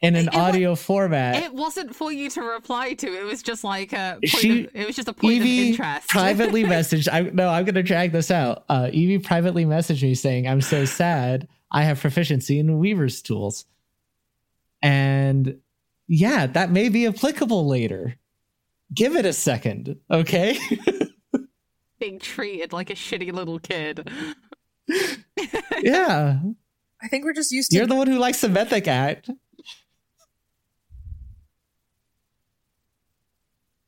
[0.01, 3.07] in an It wa- audio format It wasn't for you to reply to.
[3.07, 5.67] It was just like a point She- of, it was just a point Evie of
[5.81, 6.09] interest.
[6.09, 7.09] privately messaged.
[7.13, 8.65] I no, I'm gonna drag this out.
[8.69, 11.49] Uh, Evie privately messaged me saying, "I'm so sad.
[11.71, 13.65] I have proficiency in Weaver's tools,"
[14.83, 15.59] and
[16.07, 18.17] yeah, that may be applicable later.
[18.95, 20.57] Give it a second, okay?
[22.01, 24.09] Being treated like a shitty little kid.
[25.83, 26.39] yeah,
[27.03, 29.29] I think we're just used to you're the one who likes the Mythic Act.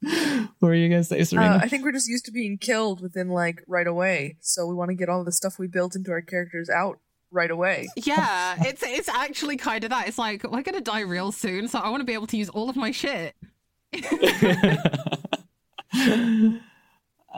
[0.02, 1.56] What were you gonna say, Serena?
[1.56, 4.36] Uh, I think we're just used to being killed within like right away.
[4.40, 6.98] So we want to get all the stuff we built into our characters out
[7.30, 7.88] right away.
[7.96, 10.08] Yeah, it's it's actually kind of that.
[10.08, 12.48] It's like we're gonna die real soon, so I want to be able to use
[12.48, 13.34] all of my shit.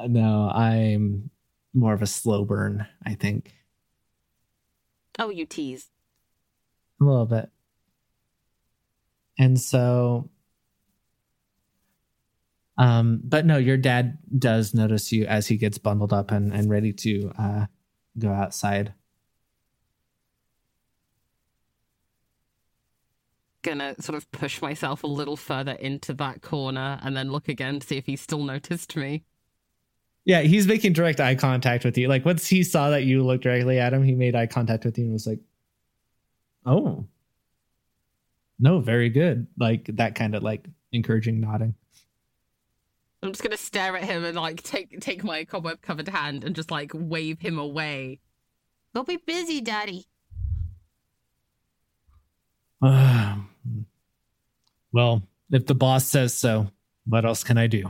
[0.06, 1.30] no, I'm
[1.74, 3.54] more of a slow burn, I think.
[5.18, 5.88] Oh, you tease.
[7.00, 7.50] A little bit.
[9.38, 10.30] And so
[12.82, 16.68] um but no, your dad does notice you as he gets bundled up and, and
[16.68, 17.66] ready to uh
[18.18, 18.92] go outside.
[23.62, 27.78] Gonna sort of push myself a little further into that corner and then look again
[27.78, 29.22] to see if he still noticed me.
[30.24, 32.08] Yeah, he's making direct eye contact with you.
[32.08, 34.98] Like once he saw that you looked directly at him, he made eye contact with
[34.98, 35.40] you and was like,
[36.66, 37.06] "Oh,
[38.58, 41.74] no, very good." Like that kind of like encouraging nodding.
[43.22, 46.56] I'm just gonna stare at him and like take take my cobweb covered hand and
[46.56, 48.18] just like wave him away.
[48.94, 50.06] Go be busy, Daddy.
[54.92, 56.68] well, if the boss says so,
[57.06, 57.84] what else can I do?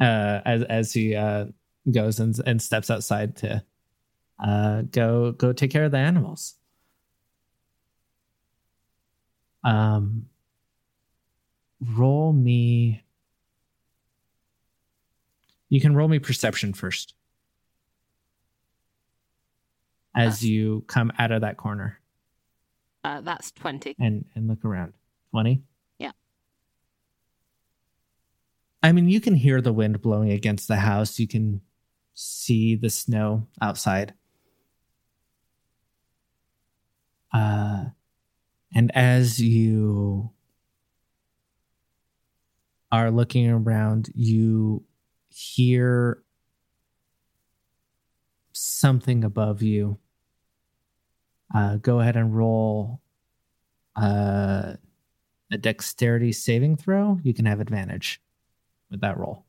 [0.00, 1.46] Uh, as as he uh,
[1.90, 3.62] goes and and steps outside to
[4.42, 6.54] uh, go go take care of the animals.
[9.64, 10.26] Um,
[11.80, 13.02] roll me.
[15.68, 17.14] You can roll me perception first,
[20.14, 22.00] as you come out of that corner
[23.04, 23.94] Uh, that's twenty.
[23.98, 24.94] and and look around.
[25.30, 25.62] Twenty.
[25.98, 26.12] Yeah.
[28.82, 31.18] I mean, you can hear the wind blowing against the house.
[31.18, 31.60] You can
[32.14, 34.14] see the snow outside.
[37.32, 37.86] Uh,
[38.74, 40.30] and as you
[42.90, 44.82] are looking around, you
[45.38, 46.22] hear
[48.52, 49.98] something above you.
[51.54, 53.00] Uh, go ahead and roll
[53.96, 54.74] uh,
[55.52, 57.20] a dexterity saving throw.
[57.22, 58.20] You can have advantage
[58.90, 59.44] with that roll.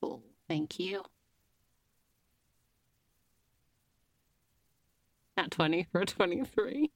[0.00, 0.22] Cool.
[0.48, 1.02] Thank you.
[5.36, 6.92] At 20 for a 23.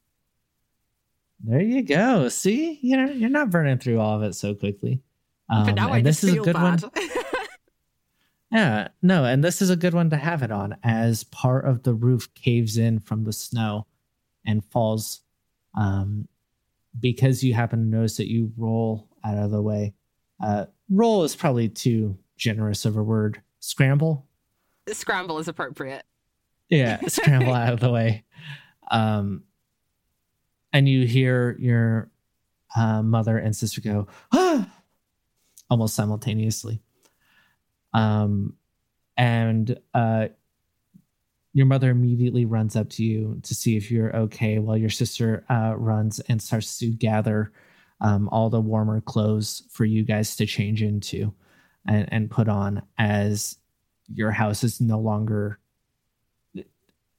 [1.41, 2.29] There you go.
[2.29, 5.03] See, you know you're not burning through all of it so quickly.
[5.51, 6.83] Um, but now I this is a good bad.
[6.83, 6.93] one.
[8.51, 11.83] Yeah, no, and this is a good one to have it on as part of
[11.83, 13.87] the roof caves in from the snow
[14.47, 15.21] and falls.
[15.75, 16.29] Um,
[16.99, 19.95] because you happen to notice that you roll out of the way.
[20.43, 23.43] Uh, roll is probably too generous of a word.
[23.61, 24.27] Scramble,
[24.89, 26.05] Scramble is appropriate.
[26.69, 28.25] yeah, scramble out of the way.
[28.91, 29.45] Um,
[30.73, 32.11] and you hear your
[32.77, 34.71] uh, mother and sister go ah!
[35.71, 36.81] almost simultaneously.
[37.95, 38.55] Um,
[39.17, 40.29] and uh,
[41.53, 45.45] your mother immediately runs up to you to see if you're okay, while your sister
[45.51, 47.53] uh, runs and starts to gather
[48.01, 51.33] um, all the warmer clothes for you guys to change into
[51.87, 53.57] and, and put on as
[54.15, 55.59] your house is no longer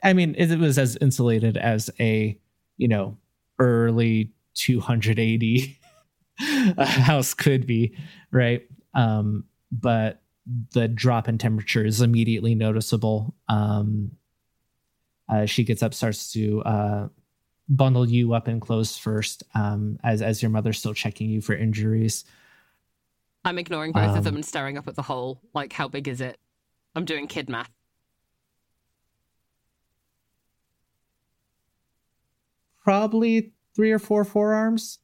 [0.03, 2.39] I mean, it was as insulated as a,
[2.77, 3.17] you know,
[3.59, 5.77] early 280
[6.77, 7.97] a house could be,
[8.31, 8.65] right?
[8.93, 10.21] Um, but
[10.73, 13.35] the drop in temperature is immediately noticeable.
[13.47, 14.11] Um,
[15.27, 17.07] uh, she gets up, starts to uh,
[17.67, 21.53] bundle you up in clothes first, um, as as your mother's still checking you for
[21.53, 22.25] injuries.
[23.45, 25.41] I'm ignoring both of them Um, and staring up at the hole.
[25.53, 26.37] Like, how big is it?
[26.95, 27.69] I'm doing kid math.
[32.83, 34.99] Probably three or four forearms.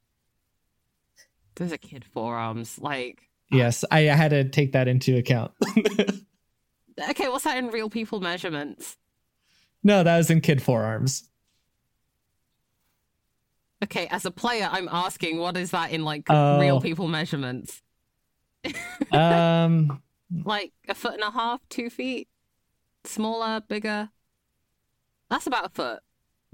[1.55, 2.79] There's a kid forearms.
[2.79, 5.51] Like, Yes, I had to take that into account.
[7.09, 8.97] okay, what's that in real people measurements?
[9.83, 11.29] no, that was in kid forearms.
[13.83, 16.59] Okay, as a player, I'm asking, what is that in like Oh.
[16.59, 17.81] real people measurements?
[19.11, 20.01] Um,
[20.43, 22.27] Like a foot and a half, two feet,
[23.03, 24.09] smaller, bigger.
[25.29, 25.99] That's about a foot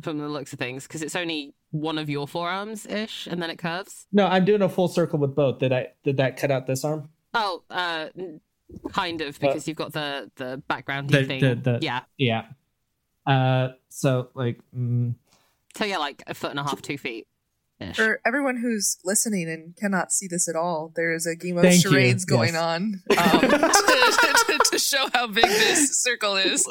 [0.02, 3.50] from the looks of things, because it's only one of your forearms ish, and then
[3.50, 4.06] it curves.
[4.12, 5.60] no, I'm doing a full circle with both.
[5.60, 5.88] Did I?
[6.04, 7.10] Did that cut out this arm?
[7.34, 8.08] Oh, uh,
[8.92, 11.40] kind of, because you've got the the background The- thing.
[11.42, 12.02] the- the- Yeah.
[12.18, 12.46] Yeah.
[13.26, 15.16] Uh, so like, mm,
[15.76, 17.28] So yeah, like a foot and a half, two feet.
[17.96, 21.64] For everyone who's listening and cannot see this at all, there is a game of
[21.64, 22.62] Thank you, charades going yes.
[22.62, 26.68] on um, to, to show how big this circle is.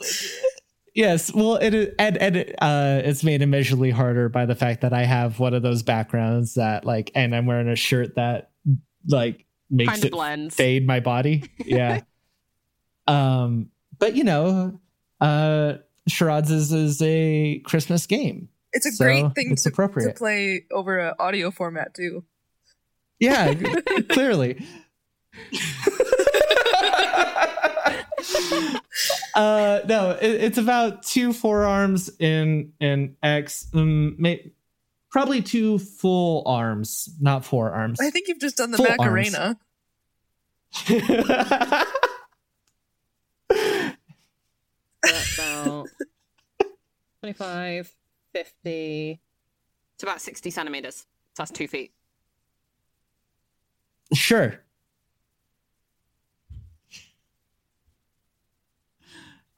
[1.00, 1.32] Yes.
[1.34, 4.92] Well, it is- and and it, uh, it's made immeasurably harder by the fact that
[4.92, 8.50] I have one of those backgrounds that like, and I'm wearing a shirt that
[9.08, 10.54] like makes Kind of it blends.
[10.54, 11.44] fade my body.
[11.64, 12.02] Yeah.
[13.06, 14.78] um, but you know,
[15.20, 15.74] uh,
[16.08, 18.48] charades is, is a Christmas game.
[18.72, 22.24] It's a So, great thing it's to, to play over an audio format too.
[23.18, 23.54] Yeah,
[24.10, 24.64] clearly.
[29.34, 34.52] uh no it, it's about two forearms in in x um, may,
[35.10, 39.58] probably two full arms not forearms I think you've just done the Full Macarena.
[45.02, 45.88] about
[47.20, 47.94] 25,
[48.32, 49.20] 50.
[49.94, 50.96] It's about 60 centimeters.
[50.96, 51.06] So
[51.38, 51.92] that's two feet.
[54.12, 54.60] sure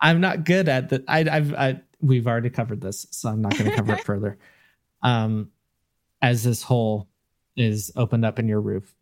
[0.03, 3.57] i'm not good at the i i've I, we've already covered this so i'm not
[3.57, 4.39] going to cover it further.
[5.03, 5.51] Um
[6.21, 7.09] as this hole
[7.57, 8.95] is opened up in your roof.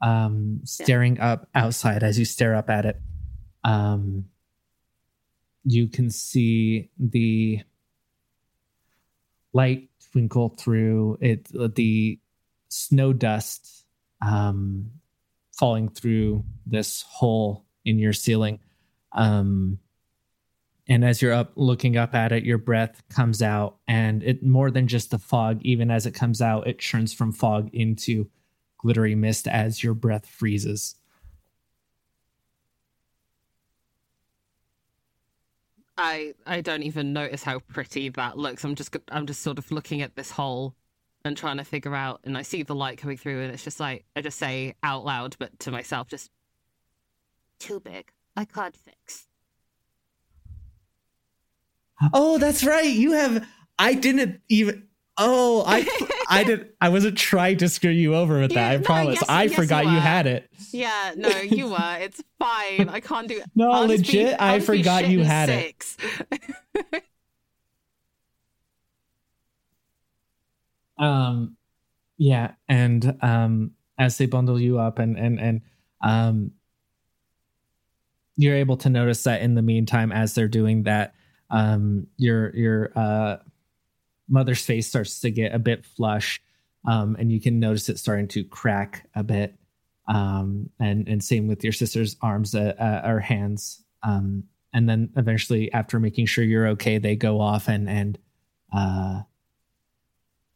[0.00, 3.00] Um staring up outside as you stare up at it.
[3.64, 4.26] Um
[5.64, 7.60] you can see the
[9.52, 12.18] light twinkle through it the
[12.68, 13.84] snow dust
[14.20, 14.90] um
[15.56, 18.60] falling through this hole in your ceiling.
[19.12, 19.78] Um
[20.88, 24.70] and as you're up looking up at it your breath comes out and it more
[24.70, 28.28] than just the fog even as it comes out it turns from fog into
[28.78, 30.94] glittery mist as your breath freezes.
[35.98, 38.64] I I don't even notice how pretty that looks.
[38.64, 40.74] I'm just I'm just sort of looking at this hole
[41.26, 42.20] and trying to figure out.
[42.24, 45.04] And I see the light coming through, and it's just like I just say out
[45.04, 46.30] loud, but to myself, just
[47.58, 48.10] Too big.
[48.36, 49.26] I can't fix.
[52.12, 52.84] Oh, that's right.
[52.86, 53.46] You have.
[53.78, 54.84] I didn't even.
[55.18, 55.86] Oh, I
[56.28, 56.68] I did.
[56.80, 58.70] I wasn't trying to screw you over with that.
[58.70, 59.14] Yeah, I no, promise.
[59.14, 60.50] yes, I yes, forgot you you had it.
[60.72, 61.96] yeah, no, you were.
[62.00, 62.90] It's fine.
[62.90, 63.40] I can't do.
[63.54, 64.36] No, I'll be- legit.
[64.38, 65.96] I'll I forgot you had it.
[70.98, 71.56] Um,
[72.18, 75.60] yeah, and um, as they bundle you up, and and and
[76.02, 76.52] um,
[78.36, 81.14] you're able to notice that in the meantime, as they're doing that,
[81.50, 83.36] um, your your uh,
[84.28, 86.40] mother's face starts to get a bit flush,
[86.86, 89.54] um, and you can notice it starting to crack a bit.
[90.08, 93.82] Um, and and same with your sister's arms uh, uh, or hands.
[94.02, 98.18] Um, and then eventually, after making sure you're okay, they go off and and
[98.72, 99.22] uh,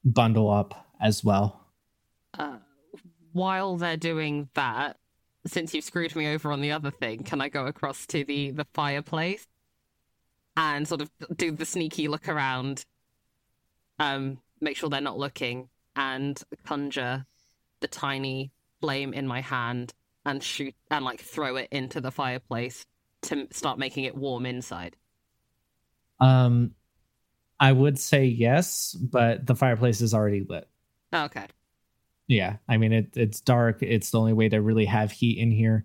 [0.04, 1.66] bundle up as well.
[2.34, 2.58] uh,
[3.32, 4.96] while they're doing that,
[5.46, 8.50] since you've screwed me over on the other thing, can I go across to the
[8.50, 9.46] the fireplace
[10.56, 12.84] and sort of do the sneaky look around,
[13.98, 17.24] um, make sure they're not looking, and conjure
[17.80, 19.94] the tiny flame in my hand
[20.26, 22.84] and shoot and like throw it into the fireplace
[23.22, 24.96] to start making it warm inside.
[26.18, 26.74] Um,
[27.60, 30.66] I would say yes, but the fireplace is already lit.
[31.14, 31.46] Okay.
[32.26, 33.16] Yeah, I mean it.
[33.16, 33.82] It's dark.
[33.82, 35.84] It's the only way to really have heat in here.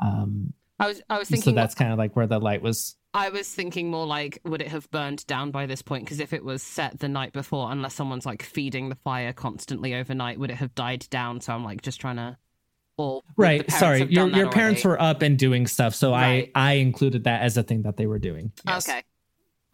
[0.00, 2.96] Um, I was I was thinking so that's kind of like where the light was.
[3.14, 6.04] I was thinking more like, would it have burned down by this point?
[6.04, 9.94] Because if it was set the night before, unless someone's like feeding the fire constantly
[9.94, 11.40] overnight, would it have died down?
[11.40, 12.36] So I'm like just trying to.
[12.98, 13.70] Or Right.
[13.70, 16.50] Sorry, your your parents were up and doing stuff, so Right.
[16.54, 18.52] I I included that as a thing that they were doing.
[18.66, 18.88] Yes.
[18.88, 19.02] Okay.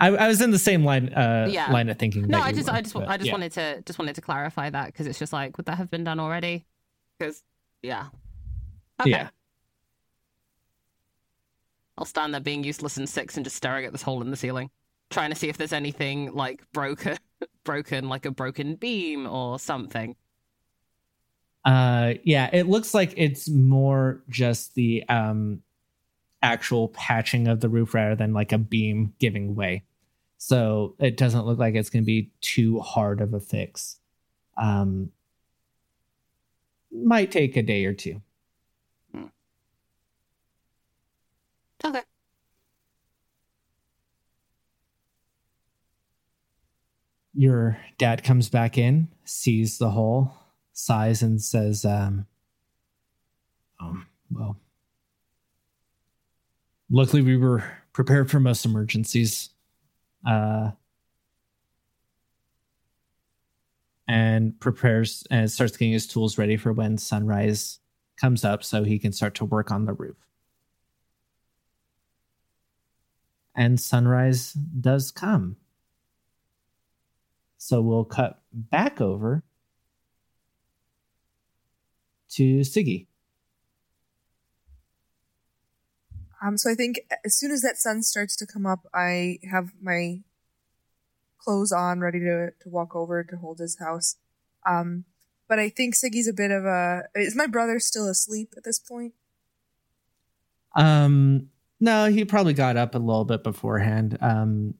[0.03, 1.71] I, I was in the same line uh Yeah.
[1.71, 2.27] line of thinking.
[2.27, 3.33] No, I just, were, I just, but I just yeah.
[3.33, 6.03] wanted to, just wanted to clarify that because it's just like, would that have been
[6.03, 6.67] done already?
[7.19, 7.43] Because,
[7.83, 8.07] yeah.
[9.01, 9.11] Okay.
[9.11, 9.29] Yeah.
[11.97, 14.37] I'll stand there being useless and six and just staring at this hole in the
[14.37, 14.71] ceiling,
[15.11, 17.17] trying to see if there's anything like broken,
[17.65, 20.17] broken, like a broken beam or something.
[21.65, 25.63] Uh, yeah, it looks like it's more just the um
[26.43, 29.85] actual patching of the roof rather than like a beam giving way.
[30.45, 34.01] So it doesn't look like it's going to be too hard of a fix.
[34.57, 35.13] Um,
[36.91, 38.21] might take a day or two.
[41.85, 42.03] Okay.
[47.35, 50.33] Your dad comes back in, sees the hole,
[50.73, 52.27] sighs, and says, um,
[53.79, 54.57] um, well,
[56.91, 57.63] luckily we were
[57.93, 59.52] prepared for most emergencies.
[60.27, 60.71] Uh,
[64.09, 67.81] and prepares and starts getting his tools ready for when sunrise
[68.17, 70.17] comes up so he can start to work on the roof.
[73.55, 75.57] And sunrise does come.
[77.59, 79.45] So we'll cut back over
[82.31, 83.07] to Siggy.
[86.45, 89.71] Um, so I think as soon as that sun starts to come up, I have
[89.81, 90.21] my
[91.39, 94.17] clothes on, ready to to walk over to Holda's house.
[94.67, 95.05] Um,
[95.49, 97.05] but I think Siggy's a bit of a.
[97.15, 99.15] Is my brother still asleep at this point?
[100.75, 104.19] Um, no, he probably got up a little bit beforehand.
[104.21, 104.75] Um,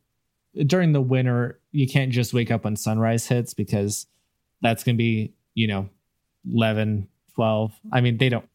[0.67, 4.07] during the winter, you can't just wake up when sunrise hits because
[4.61, 5.89] that's going to be, you know,
[6.51, 7.73] 11, 12.
[7.93, 8.49] I mean, they don't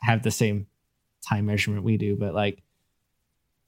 [0.00, 0.66] have the same
[1.28, 2.62] time measurement we do, but like,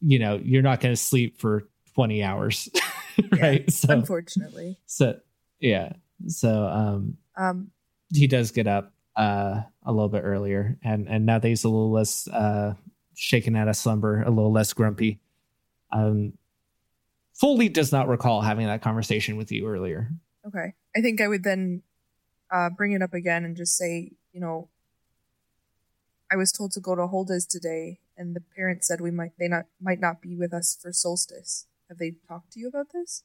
[0.01, 2.69] you know, you're not going to sleep for 20 hours,
[3.41, 3.71] right?
[3.71, 5.19] so, Unfortunately, so
[5.61, 5.93] yeah.
[6.27, 7.71] So, um, um,
[8.13, 11.69] he does get up uh a little bit earlier and and now that he's a
[11.69, 12.75] little less uh
[13.17, 15.19] shaken out of slumber a little less grumpy
[15.91, 16.33] um
[17.35, 20.13] fully does not recall having that conversation with you earlier
[20.47, 20.75] okay.
[20.97, 21.83] I think I would then
[22.51, 24.69] uh, bring it up again and just say, you know,
[26.31, 29.49] I was told to go to Holda's today, and the parents said we might they
[29.49, 31.67] not might not be with us for solstice.
[31.89, 33.25] Have they talked to you about this?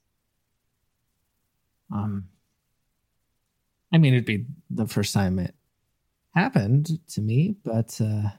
[1.93, 2.27] um
[3.93, 5.53] i mean it'd be the first time it
[6.33, 8.29] happened to me but uh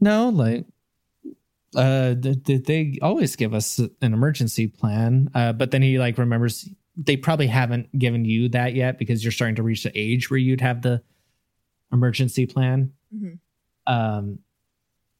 [0.00, 0.66] no like
[1.76, 6.18] uh th- th- they always give us an emergency plan uh but then he like
[6.18, 10.28] remembers they probably haven't given you that yet because you're starting to reach the age
[10.28, 11.00] where you'd have the
[11.92, 13.34] emergency plan hmm
[13.86, 14.38] um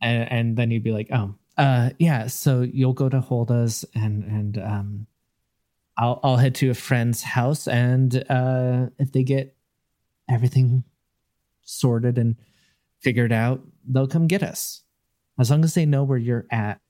[0.00, 4.24] and and then you'd be like oh uh yeah so you'll go to holda's and
[4.24, 5.06] and um
[5.96, 9.54] I'll I'll head to a friend's house, and uh, if they get
[10.28, 10.84] everything
[11.62, 12.36] sorted and
[13.00, 14.82] figured out, they'll come get us.
[15.38, 16.80] As long as they know where you're at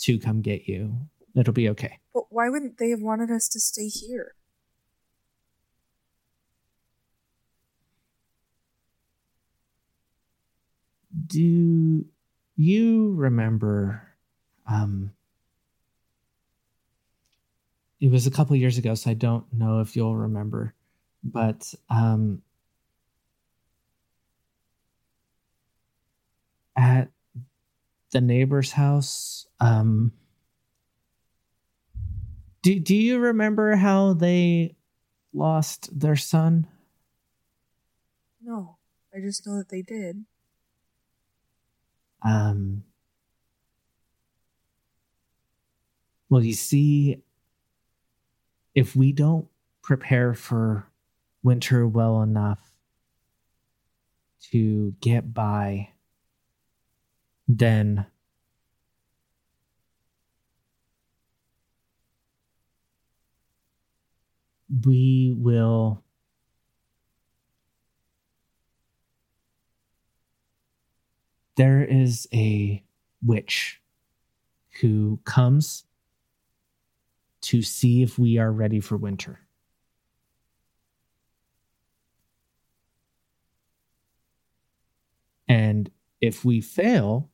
[0.00, 0.94] to come get you,
[1.34, 1.98] it'll be okay.
[2.12, 4.34] But why wouldn't they have wanted us to stay here?
[11.30, 12.04] Do
[12.56, 14.02] you remember?
[14.66, 15.12] Um,
[18.00, 20.74] it was a couple years ago, so I don't know if you'll remember,
[21.22, 22.42] but um,
[26.76, 27.10] at
[28.10, 30.12] the neighbor's house, um,
[32.62, 34.74] do do you remember how they
[35.32, 36.66] lost their son?
[38.42, 38.78] No,
[39.14, 40.24] I just know that they did.
[42.22, 42.84] Um,
[46.28, 47.22] well, you see,
[48.74, 49.46] if we don't
[49.82, 50.86] prepare for
[51.42, 52.72] winter well enough
[54.50, 55.90] to get by,
[57.48, 58.06] then
[64.84, 66.02] we will
[71.60, 72.82] there is a
[73.22, 73.82] witch
[74.80, 75.84] who comes
[77.42, 79.40] to see if we are ready for winter.
[85.46, 85.90] And
[86.22, 87.28] if we fail,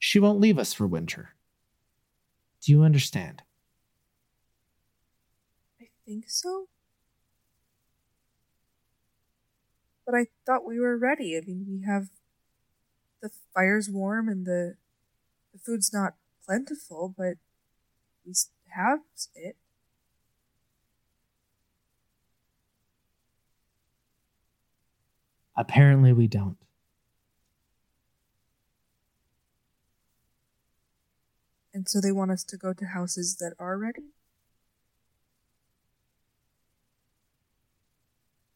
[0.00, 1.36] she won't leave us for winter.
[2.62, 3.44] Do you understand?
[5.80, 6.66] I think so.
[10.04, 11.36] But I thought we were ready.
[11.36, 12.08] I mean, we have
[13.22, 14.76] the fire's warm and the
[15.52, 16.14] the food's not
[16.44, 17.36] plentiful, but
[18.26, 18.34] we
[18.68, 19.00] have
[19.34, 19.56] it.
[25.56, 26.58] Apparently, we don't.
[31.72, 34.12] And so they want us to go to houses that are ready?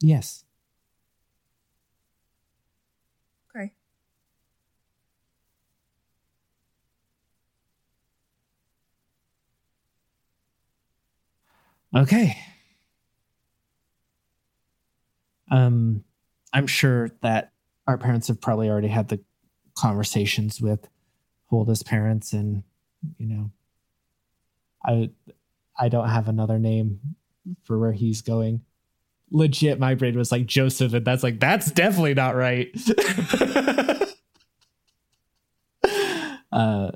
[0.01, 0.45] Yes.
[3.55, 3.75] Okay.
[11.95, 12.37] Okay.
[15.51, 16.05] Um,
[16.53, 17.53] I'm sure that
[17.87, 19.21] our parents have probably already had the
[19.77, 20.89] conversations with
[21.47, 22.63] Holda's parents, and
[23.19, 23.51] you know,
[24.85, 25.11] I
[25.79, 27.01] I don't have another name
[27.65, 28.63] for where he's going.
[29.33, 32.69] Legit, my brain was like Joseph, and that's like that's definitely not right.
[36.53, 36.91] uh,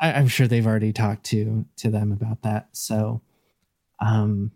[0.00, 2.68] I, I'm sure they've already talked to to them about that.
[2.72, 3.22] So,
[4.00, 4.52] um,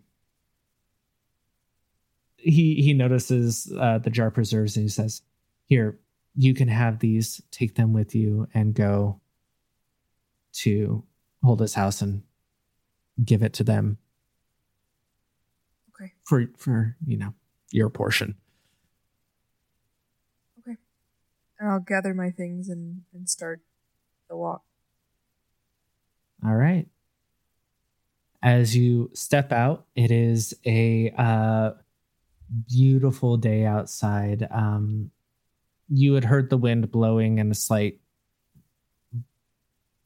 [2.37, 5.21] he he notices uh, the jar preserves and he says,
[5.65, 5.99] "Here,
[6.35, 7.41] you can have these.
[7.51, 9.19] Take them with you and go
[10.53, 11.03] to
[11.41, 12.23] hold Holda's house and
[13.23, 13.97] give it to them
[15.95, 16.13] Okay.
[16.23, 17.33] for for you know
[17.71, 18.35] your portion."
[20.59, 20.77] Okay.
[21.59, 23.61] And I'll gather my things and, and start
[24.29, 24.63] the walk.
[26.45, 26.87] All right.
[28.43, 31.71] As you step out, it is a uh,
[32.67, 34.45] beautiful day outside.
[34.51, 35.11] Um,
[35.87, 38.01] you had heard the wind blowing and a slight,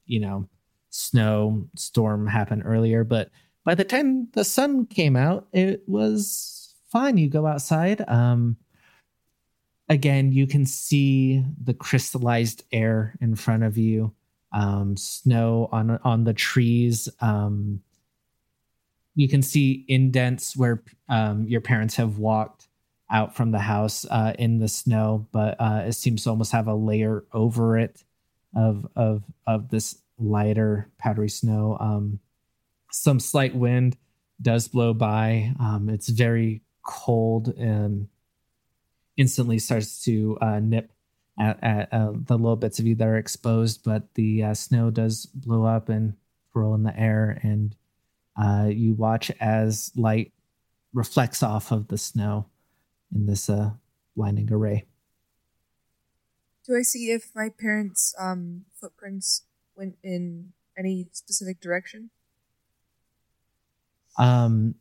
[0.06, 0.48] you know,
[0.90, 3.30] snow storm happen earlier, but
[3.64, 7.16] by the time the sun came out, it was fine.
[7.18, 8.04] You go outside.
[8.08, 8.56] Um,
[9.88, 14.14] again, you can see the crystallized air in front of you
[14.52, 17.08] um, snow on on the trees.
[17.20, 17.82] Um,
[19.18, 22.68] you can see indents where um, your parents have walked
[23.10, 26.68] out from the house uh, in the snow, but uh, it seems to almost have
[26.68, 28.04] a layer over it
[28.54, 31.76] of of of this lighter powdery snow.
[31.80, 32.20] Um,
[32.92, 33.96] some slight wind
[34.40, 35.52] does blow by.
[35.58, 38.06] Um, it's very cold and
[39.16, 40.92] instantly starts to uh, nip
[41.40, 44.90] at, at uh, the little bits of you that are exposed, but the uh, snow
[44.90, 46.14] does blow up and
[46.54, 47.74] whirl in the air, and
[48.40, 50.32] uh, you watch as light
[50.92, 52.46] reflects off of the snow
[53.14, 53.70] in this uh,
[54.16, 54.86] blinding array.
[56.66, 62.10] Do I see if my parents' um, footprints went in any specific direction?
[64.18, 64.74] Um,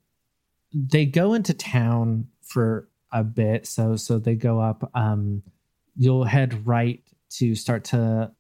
[0.73, 4.89] they go into town for a bit, so so they go up.
[4.93, 5.43] Um,
[5.95, 8.31] you'll head right to start to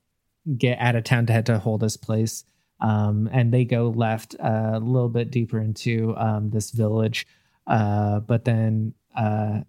[0.57, 2.43] get out of town to head to Holda's place.
[2.79, 7.25] Um, and they go left uh, a little bit deeper into um, this village.
[7.65, 9.61] Uh, but then uh,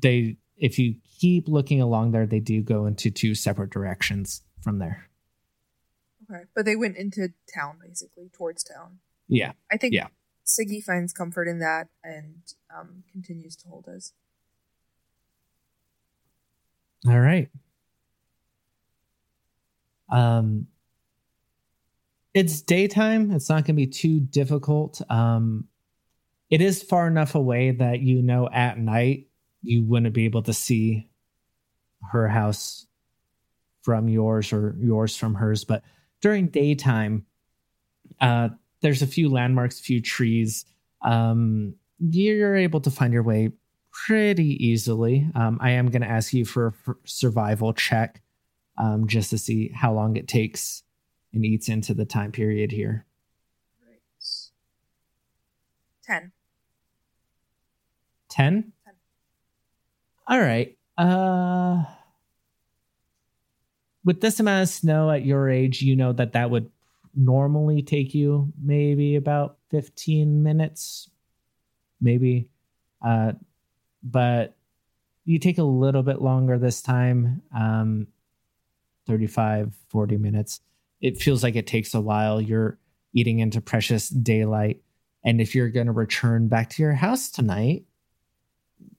[0.00, 4.78] they, if you keep looking along there, they do go into two separate directions from
[4.78, 5.08] there.
[6.30, 8.98] Okay, but they went into town basically towards town.
[9.28, 9.52] Yeah.
[9.70, 10.08] I think Yeah.
[10.46, 12.42] Siggy finds comfort in that and
[12.74, 14.12] um, continues to Holda's.
[17.06, 17.50] All right.
[20.10, 20.66] Um,
[22.34, 23.30] it's daytime.
[23.30, 25.00] It's not going to be too difficult.
[25.08, 25.68] Um,
[26.50, 29.28] it is far enough away that you know at night
[29.62, 31.08] you wouldn't be able to see
[32.12, 32.86] her house
[33.82, 35.64] from yours or yours from hers.
[35.64, 35.82] But
[36.20, 37.24] during daytime,
[38.20, 38.50] uh,
[38.82, 40.64] there's a few landmarks, a few trees.
[41.02, 43.52] Um, you're able to find your way
[43.92, 45.28] pretty easily.
[45.34, 48.20] Um, I am going to ask you for a survival check
[48.76, 50.83] um, just to see how long it takes
[51.34, 53.04] and eats into the time period here.
[53.86, 54.00] Right.
[56.02, 56.32] Ten.
[58.30, 58.72] 10?
[58.84, 58.94] Ten.
[60.26, 60.76] All right.
[60.96, 61.82] Uh,
[64.04, 66.70] with this amount of snow at your age, you know that that would
[67.16, 71.10] normally take you maybe about 15 minutes,
[72.00, 72.48] maybe.
[73.04, 73.32] Uh,
[74.02, 74.56] but
[75.24, 78.06] you take a little bit longer this time um,
[79.06, 80.60] 35, 40 minutes.
[81.04, 82.40] It feels like it takes a while.
[82.40, 82.78] You're
[83.12, 84.80] eating into precious daylight.
[85.22, 87.84] And if you're going to return back to your house tonight,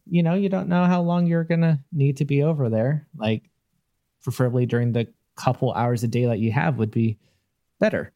[0.05, 3.07] you know, you don't know how long you're going to need to be over there.
[3.17, 3.49] Like,
[4.21, 7.17] preferably during the couple hours of daylight you have would be
[7.79, 8.13] better.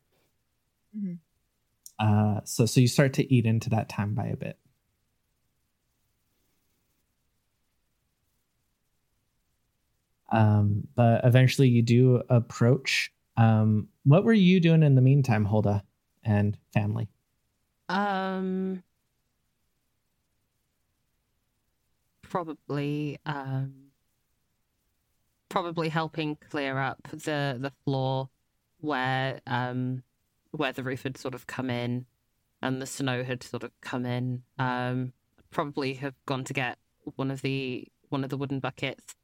[0.95, 1.17] Mhm.
[1.97, 4.59] Uh, so, so you start to eat into that time by a bit.
[10.31, 13.11] Um, but eventually you do approach.
[13.39, 15.83] Um, what were you doing in the meantime, Holda
[16.25, 17.07] and family?
[17.87, 18.83] Um,
[22.21, 23.73] probably, um,
[25.47, 28.29] probably helping clear up the the floor
[28.81, 30.03] where um
[30.51, 32.05] where the roof had sort of come in
[32.61, 34.43] and the snow had sort of come in.
[34.57, 35.13] Um,
[35.49, 36.77] probably have gone to get
[37.15, 39.15] one of the one of the wooden buckets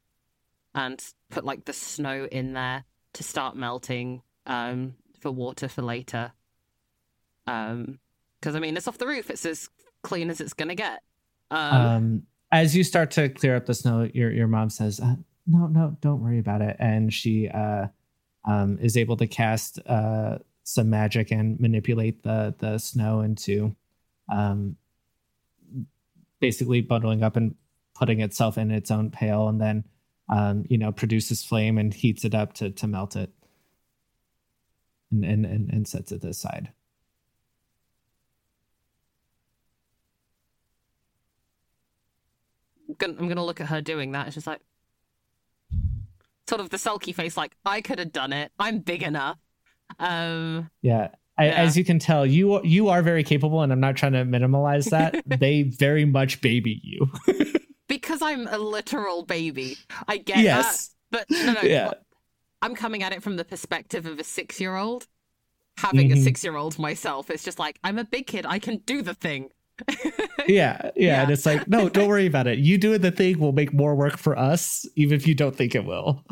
[0.74, 2.84] and put like the snow in there
[3.16, 6.32] to start melting um for water for later.
[7.46, 7.98] Um,
[8.40, 9.68] because I mean it's off the roof; it's as
[10.02, 11.02] clean as it's gonna get.
[11.50, 15.16] Um, um, as you start to clear up the snow, your your mom says, uh,
[15.46, 17.86] "No, no, don't worry about it," and she uh,
[18.44, 23.74] um, is able to cast uh, some magic and manipulate the the snow into
[24.28, 24.76] um,
[26.40, 27.54] basically bundling up and
[27.94, 29.84] putting itself in its own pail, and then
[30.28, 33.30] um, you know produces flame and heats it up to to melt it,
[35.10, 36.72] and and and, and sets it aside.
[42.88, 44.26] I'm gonna look at her doing that.
[44.26, 44.60] It's just like
[46.48, 48.52] sort of the sulky face, like I could have done it.
[48.58, 49.38] I'm big enough.
[49.98, 51.08] Um, Yeah.
[51.38, 51.52] I, Yeah.
[51.52, 54.88] As you can tell, you you are very capable, and I'm not trying to minimalize
[54.90, 55.22] that.
[55.40, 57.10] they very much baby you.
[57.88, 59.76] because I'm a literal baby.
[60.08, 60.94] I get yes.
[61.10, 61.60] that, but no, no.
[61.62, 61.90] Yeah.
[62.62, 65.06] I'm coming at it from the perspective of a six year old.
[65.78, 66.14] Having Mhm.
[66.14, 68.46] a six year old myself, it's just like I'm a big kid.
[68.46, 69.50] I can do the thing.
[69.90, 69.96] Yeah,
[70.48, 71.22] yeah, Yeah.
[71.22, 72.58] And it's like, no, don't worry about it.
[72.58, 75.74] You doing the thing will make more work for us, even if you don't think
[75.74, 76.24] it will.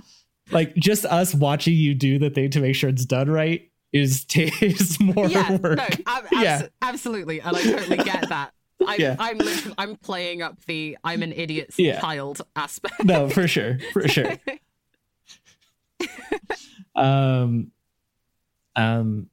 [0.51, 4.25] Like just us watching you do the thing to make sure it's done right is
[4.35, 5.77] is more yeah, work.
[5.79, 6.41] no, ab- Yeah.
[6.63, 8.53] abs- absolutely, and I totally get that.
[8.87, 9.17] I'm, Yeah.
[9.19, 9.39] I'm,
[9.79, 12.01] I'm playing up the I'm an idiot's Yeah.
[12.01, 13.05] child aspect.
[13.05, 14.33] no, for sure, for sure.
[16.97, 17.71] um,
[18.77, 19.29] um,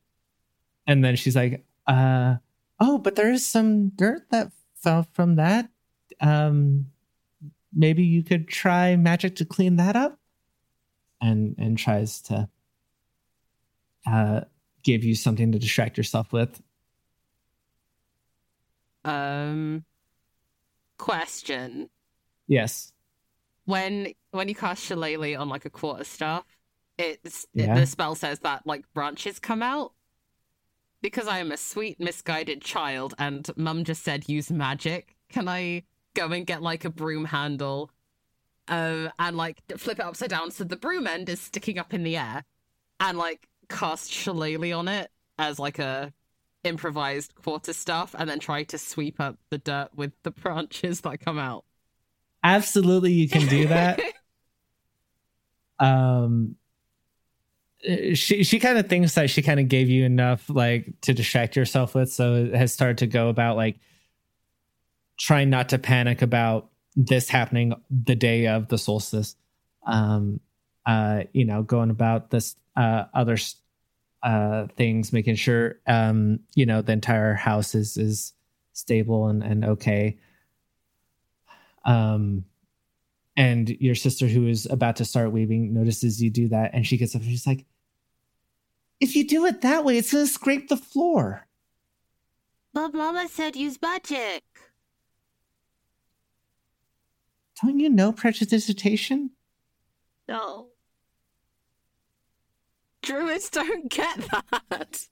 [0.88, 2.36] and then she's like, uh,
[2.80, 5.70] oh, but there is some dirt that fell from that.
[6.20, 6.88] Um,
[7.74, 10.18] maybe you could try magic to clean that up.
[11.24, 12.49] And and tries to
[14.08, 14.41] uh
[14.82, 16.60] give you something to distract yourself with.
[19.06, 19.84] Um,
[20.97, 21.89] question:
[22.47, 22.93] Yes.
[23.66, 26.45] When when you cast Shillelagh on like a quarter staff,
[26.97, 27.74] it's Yeah.
[27.74, 29.93] it, the spell says that like branches come out.
[31.02, 35.16] Because I am a sweet misguided child, and Mum just said use magic.
[35.30, 35.84] Can I
[36.14, 37.89] go and get like a broom handle,
[38.68, 42.04] uh, and like flip it upside down so the broom end is sticking up in
[42.04, 42.43] the air,
[42.99, 46.14] and like cast Shillelagh on it as like a
[46.64, 51.20] improvised quarter staff, and then try to sweep up the dirt with the branches that
[51.20, 51.66] come out.
[52.43, 53.99] Absolutely you can do that.
[55.80, 56.55] um
[58.14, 61.55] she she kind of thinks that she kind of gave you enough like to distract
[61.55, 63.80] yourself with, so it has started to go about like
[65.18, 69.36] trying not to panic about this happening the day of the solstice.
[69.86, 70.39] Um,
[70.86, 73.38] uh, you know, going about this uh other
[74.24, 78.34] uh things, making sure um you know the entire house is is
[78.74, 80.17] stable and and okay.
[81.86, 82.45] Um
[83.38, 86.97] and your sister who is about to start weaving notices you do that and she
[86.97, 87.65] gets up and she's like
[88.99, 91.47] if you do it that way it's going to scrape the floor
[92.74, 94.43] But Mama said use magic.
[97.63, 99.32] don't you know prestidigitation
[100.28, 100.67] No.
[103.02, 104.20] Druids don't get
[104.70, 105.08] that.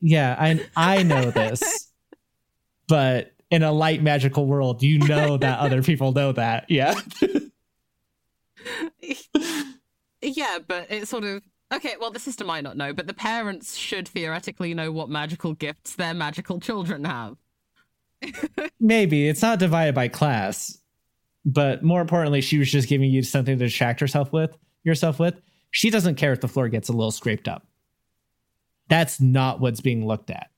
[0.00, 1.90] yeah i i know this
[2.88, 6.94] but in a light magical world you know that other people know that yeah
[10.22, 11.42] yeah, but it's sort of
[11.72, 11.94] okay.
[12.00, 15.94] Well, the sister might not know, but the parents should theoretically know what magical gifts
[15.94, 17.36] their magical children have.
[18.80, 20.78] maybe it's not divided by class
[21.44, 25.34] but more importantly she was just giving you something to distract herself with yourself with
[25.76, 27.66] she doesn't care if the floor gets a little scraped up.
[28.88, 30.50] That's not what's being looked at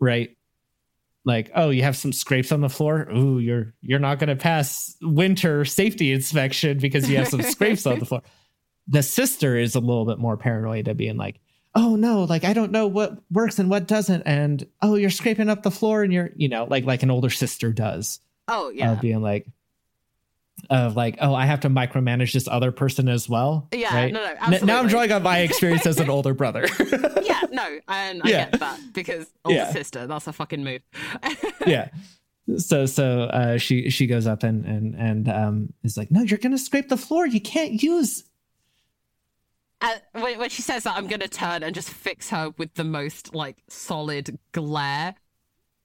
[0.00, 0.36] right?
[1.24, 3.06] Like oh you have some scrapes on the floor?
[3.14, 7.86] Ooh you're you're not going to pass winter safety inspection because you have some scrapes
[7.86, 8.22] on the floor.
[8.88, 11.40] The sister is a little bit more paranoid at being like
[11.76, 14.22] oh no like i don't know what works and what doesn't.
[14.22, 17.30] And oh you're scraping up the floor and you're you know like like an older
[17.30, 18.20] sister does.
[18.48, 18.94] Oh yeah.
[18.94, 19.46] yeah, being like
[20.68, 23.94] of like oh i have to micromanage this other person as well yeah.
[23.94, 24.12] right?
[24.12, 24.56] No, no.
[24.56, 26.66] N- now i'm drawing on my experience as an older brother
[27.22, 28.50] yeah, no, and I Yeah.
[28.50, 29.72] get that because older Yeah.
[29.72, 30.82] sister, that's a fucking move.
[31.66, 31.88] yeah
[32.58, 36.38] so so uh she she goes up and and and um is like no you're
[36.38, 38.24] gonna scrape the floor you can't use
[39.82, 42.84] And when, when she says that, I'm gonna turn and just fix her with the
[42.84, 45.14] most like solid glare.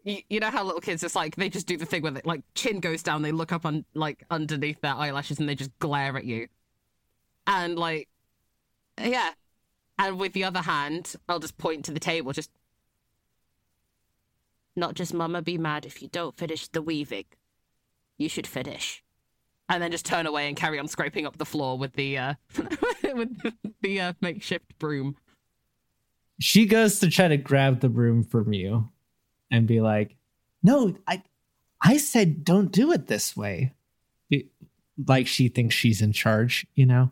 [0.05, 2.21] You, you know how little kids just like they just do the thing where they,
[2.23, 5.77] like chin goes down, they look up on like underneath their eyelashes and they just
[5.79, 6.47] glare at you,
[7.47, 8.07] and like,
[8.97, 9.31] yeah.
[9.97, 12.51] And with the other hand, I'll just point to the table, just
[14.75, 17.25] Not just Mama be mad if you don't finish the weaving.
[18.17, 19.01] You should finish.
[19.69, 22.33] and then just turn away and carry on scraping up the floor with the uh
[23.13, 25.15] with the, the uh, makeshift broom.
[26.39, 28.89] she goes to try to grab the broom from you
[29.55, 30.15] and be like
[30.63, 31.21] no i
[31.81, 33.71] i said don't do it this way
[34.29, 34.47] It-
[35.07, 37.11] like she thinks she's in charge you know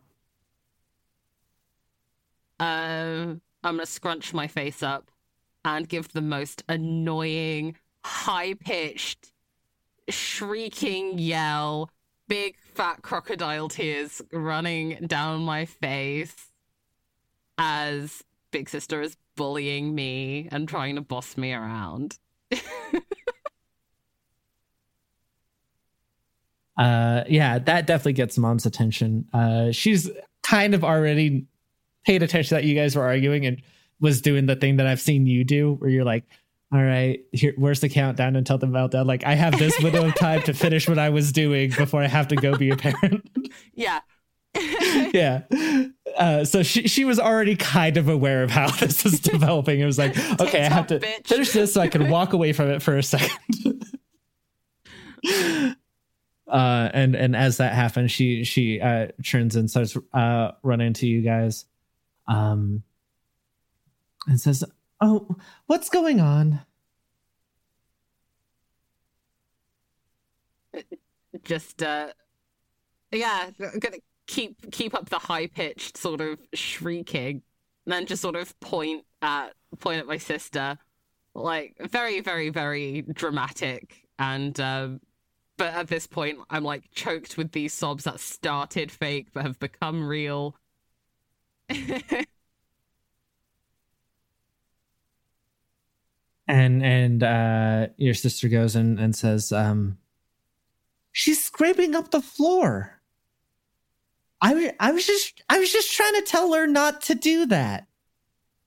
[2.59, 5.09] Um, I'm gonna scrunch my face up
[5.65, 7.75] and give the most annoying,
[8.05, 9.31] high pitched,
[10.09, 11.89] shrieking yell,
[12.27, 16.35] big fat crocodile tears running down my face
[17.57, 22.17] as Big Sister is bullying me and trying to boss me around.
[26.77, 29.25] uh yeah that definitely gets mom's attention.
[29.33, 30.09] Uh she's
[30.41, 31.45] kind of already
[32.05, 33.61] paid attention that you guys were arguing and
[33.99, 36.25] was doing the thing that i've seen you do where you're like
[36.73, 39.05] all right here where's the countdown until the meltdown?
[39.05, 42.07] Like i have this window of time to finish what i was doing before i
[42.07, 43.29] have to go be a parent.
[43.75, 43.99] Yeah.
[45.13, 45.41] yeah.
[46.17, 49.79] Uh so she she was already kind of aware of how this is developing.
[49.79, 51.25] It was like okay i have to bitch.
[51.27, 53.31] finish this so i can walk away from it for a second.
[56.45, 61.07] Uh and and as that happens she she uh turns and starts uh running to
[61.07, 61.65] you guys
[62.27, 62.83] um
[64.27, 64.63] and says
[65.01, 65.35] oh
[65.65, 66.59] what's going on?
[71.43, 72.09] Just uh
[73.11, 73.49] yeah
[73.79, 73.97] gonna
[74.27, 77.41] keep keep up the high pitched sort of shrieking
[77.85, 80.77] and then just sort of point at point at my sister.
[81.35, 84.07] Like very very very dramatic.
[84.19, 85.01] And um
[85.57, 89.59] but at this point i'm like choked with these sobs that started fake but have
[89.59, 90.55] become real.
[96.47, 99.97] And and uh your sister goes and and says um
[101.11, 102.99] she's scraping up the floor
[104.43, 107.47] i wa- i was just i was just trying to tell her not to do
[107.47, 107.87] that.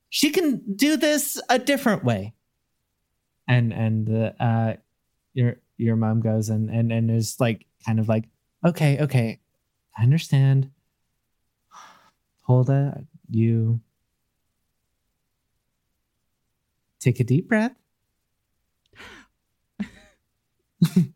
[0.09, 2.35] She can do this a different way.
[3.47, 4.77] And and uh, uh
[5.35, 8.25] your your mom goes and and and is like kind of like
[8.65, 9.39] okay okay
[9.97, 10.71] i understand.
[12.43, 13.81] Hold Holda, you
[17.01, 17.75] take a deep breath.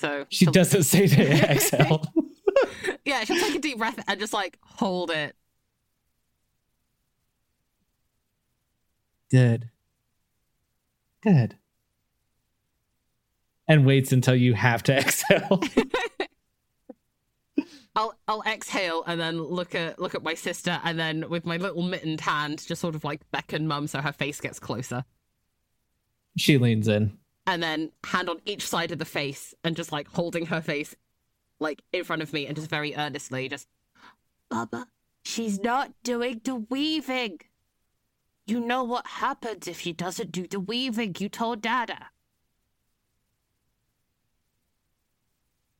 [0.00, 2.02] so She doesn't say to exhale.
[3.04, 5.36] yeah, she'll take a deep breath and just like hold it.
[9.30, 9.70] Good.
[11.22, 11.56] Good.
[13.68, 15.62] And waits until you have to exhale.
[17.96, 21.56] I'll I'll exhale and then look at look at my sister and then with my
[21.56, 25.04] little mittened hand just sort of like beckon mum so her face gets closer.
[26.36, 27.18] she leans in.
[27.50, 30.94] And then hand on each side of the face and just like holding her face
[31.58, 33.66] like in front of me and just very earnestly just
[34.48, 34.86] Baba,
[35.24, 37.40] she's not doing the weaving.
[38.46, 41.16] You know what happens if she doesn't do the weaving.
[41.18, 42.10] You told Dada.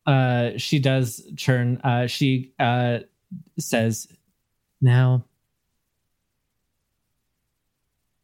[0.06, 2.98] uh she does turn uh she uh
[3.58, 4.08] says
[4.80, 5.24] now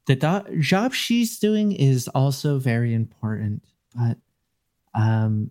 [0.06, 3.62] the do- job she's doing is also very important
[3.94, 4.16] but
[4.94, 5.50] um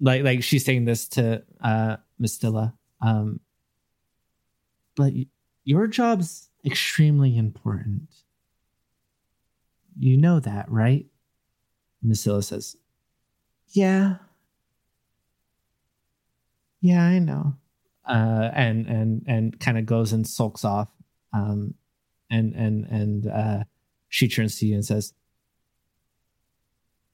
[0.00, 3.40] like like she's saying this to uh Mistilla um
[4.96, 5.12] but
[5.64, 8.10] your job's extremely important
[9.98, 11.06] you know that right
[12.04, 12.76] Mistilla says
[13.68, 14.16] yeah
[16.80, 17.54] yeah, I know.
[18.06, 20.90] Uh, and and and kind of goes and sulks off.
[21.32, 21.74] Um,
[22.30, 23.64] and and and uh,
[24.08, 25.12] she turns to you and says,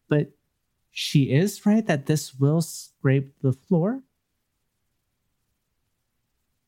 [0.09, 0.33] "But
[0.91, 4.03] she is right that this will scrape the floor,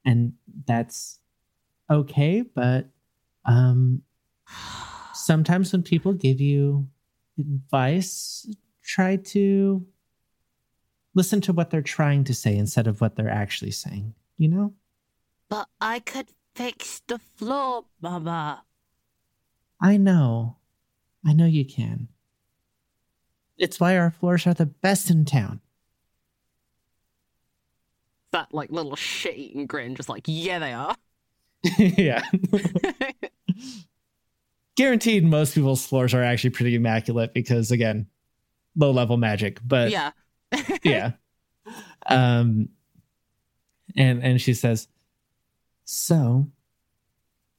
[0.04, 0.34] and
[0.66, 1.20] that's
[1.90, 2.42] okay.
[2.42, 2.88] But
[3.44, 4.02] um,
[5.14, 6.88] sometimes when people give you
[7.38, 8.48] advice,
[8.82, 9.86] try to."
[11.14, 14.72] listen to what they're trying to say instead of what they're actually saying, you know?
[15.48, 16.28] But I could
[16.58, 18.64] fix the floor, Mama.
[19.80, 20.56] I know.
[21.24, 22.08] I know you can.
[23.56, 25.60] It's why our floors are the best in town.
[28.32, 30.96] that like little shit eating grin, just like, yeah they are.
[31.78, 32.22] yeah.
[34.76, 38.08] Guaranteed most people's floors are actually pretty immaculate because again,
[38.76, 39.60] low level magic.
[39.64, 40.10] But yeah.
[40.82, 41.12] yeah.
[42.06, 42.68] Um
[43.96, 44.88] and and she says,
[45.90, 46.46] "So,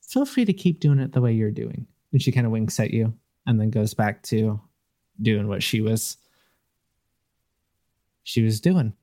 [0.08, 2.80] feel free to keep doing it the way you're doing." And she kind of winks
[2.80, 3.12] at you
[3.48, 4.62] and then goes back to
[5.20, 6.18] doing what she was
[8.24, 8.94] she was doing.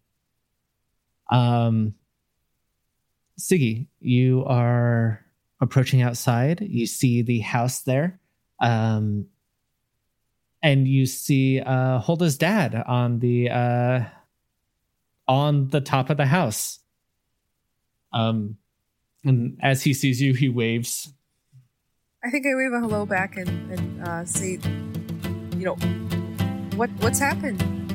[1.30, 1.96] Um
[3.36, 5.26] Siggy, you are
[5.60, 6.60] approaching outside.
[6.60, 8.20] You see the house there.
[8.60, 9.26] Um
[10.62, 14.04] and you see uh Holda's dad on the uh
[15.26, 16.78] on the top of the house.
[18.12, 18.58] Um
[19.24, 21.12] and as he sees you, he waves.
[22.24, 24.58] I think I wave a hello back and, and uh, say,
[25.56, 25.76] you know,
[26.76, 27.85] what what's happened?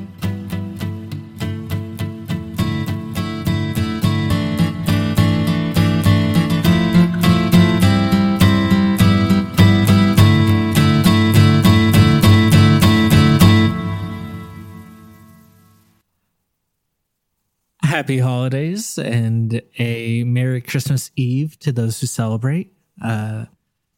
[17.92, 22.72] Happy holidays and a Merry Christmas Eve to those who celebrate.
[23.04, 23.44] Uh,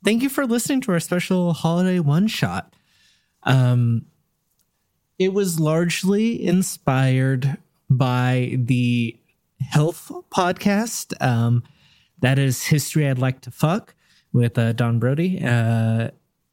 [0.03, 2.75] thank you for listening to our special holiday one shot.
[3.45, 4.07] Um,
[5.17, 7.57] it was largely inspired
[7.89, 9.17] by the
[9.73, 11.15] HILF podcast.
[11.25, 11.63] Um,
[12.19, 13.95] that is History I'd Like to Fuck
[14.33, 15.41] with uh, Don Brody.
[15.41, 16.11] Uh,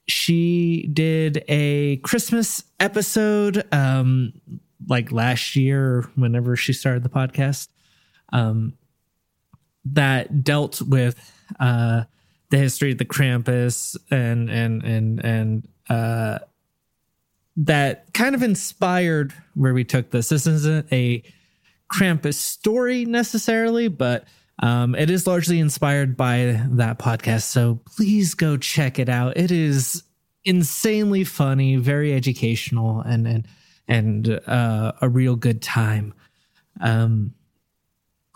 [0.07, 4.33] she did a Christmas episode um,
[4.88, 7.67] like last year whenever she started the podcast
[8.32, 8.73] um,
[9.86, 11.15] that dealt with
[11.59, 12.03] uh,
[12.49, 16.39] the history of the Krampus and and and and uh,
[17.57, 20.29] that kind of inspired where we took this.
[20.29, 21.23] This isn't a
[21.91, 24.25] Krampus story necessarily, but
[24.59, 27.43] um, it is largely inspired by that podcast.
[27.43, 29.36] So please go check it out.
[29.36, 30.03] It is
[30.43, 33.47] insanely funny, very educational, and and
[33.91, 36.13] and uh, a real good time.
[36.79, 37.33] Um,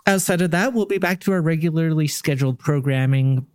[0.06, 3.46] outside of that, we'll be back to our regularly scheduled programming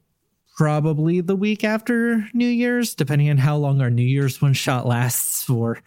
[0.57, 4.87] probably the week after New Year's, depending on how long our New Year's one shot
[4.87, 5.77] lasts for.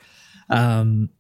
[0.50, 1.10] Um,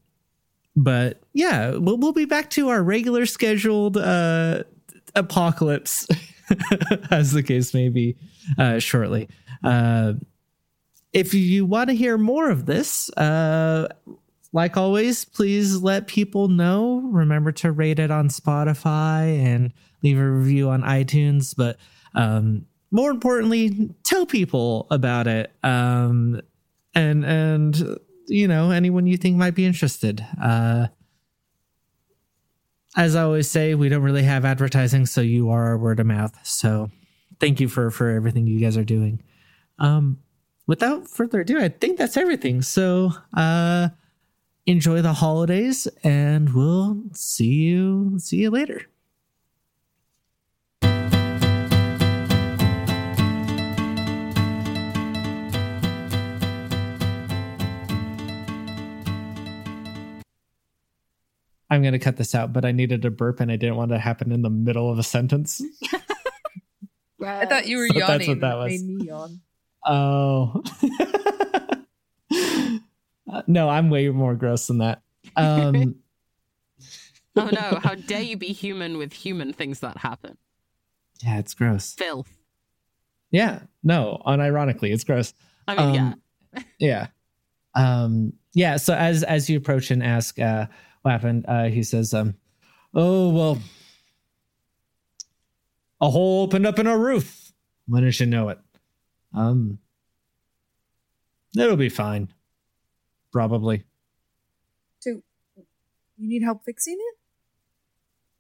[0.76, 4.62] but yeah, we'll, we'll be back to our regular scheduled uh,
[5.16, 6.06] apocalypse,
[7.10, 8.16] as the case may be,
[8.60, 9.28] uh, shortly.
[9.64, 10.12] Uh,
[11.12, 13.88] if you want to hear more of this, uh,
[14.54, 17.00] like always, please let people know.
[17.12, 19.72] Remember to rate it on Spotify and
[20.04, 21.56] leave a review on iTunes.
[21.56, 21.76] But
[22.14, 25.52] um, more importantly, tell people about it.
[25.64, 26.40] Um,
[26.94, 27.98] and and
[28.28, 30.24] you know anyone you think might be interested.
[30.40, 30.86] Uh,
[32.96, 36.06] as I always say, we don't really have advertising, so you are our word of
[36.06, 36.32] mouth.
[36.44, 36.92] So
[37.40, 39.20] thank you for for everything you guys are doing.
[39.80, 40.20] Um,
[40.68, 42.62] without further ado, I think that's everything.
[42.62, 43.88] So uh,
[44.66, 48.86] enjoy the holidays, and we'll see you see you later.
[61.70, 63.90] I'm going to cut this out, but I needed a burp and I didn't want
[63.90, 65.62] it to happen in the middle of a sentence.
[67.24, 68.28] I thought you were So that's yawning.
[68.28, 68.70] what that was.
[68.70, 69.40] made me yawn.
[69.86, 70.62] Oh.
[73.46, 75.02] No, I'm way more gross than that.
[75.36, 75.96] Um,
[77.36, 80.38] Oh no, how dare you be human with human things that happen?
[81.20, 81.92] yeah, it's gross.
[81.94, 82.30] Filth.
[83.32, 85.34] Yeah, no, unironically, it's gross.
[85.66, 86.12] I mean, yeah.
[86.56, 87.06] Um, yeah.
[87.74, 88.76] Um, yeah.
[88.76, 90.66] So as as you approach and ask uh,
[91.02, 92.34] what happened, uh, he says, um,
[92.94, 93.58] "Oh well,
[96.00, 97.52] a hole opened up in our roof.
[97.88, 98.58] Why didn't you know it?
[99.32, 99.78] Um,
[101.58, 102.28] it'll be fine,
[103.34, 103.82] probably.
[105.00, 105.22] So,
[106.16, 107.18] you need help fixing it?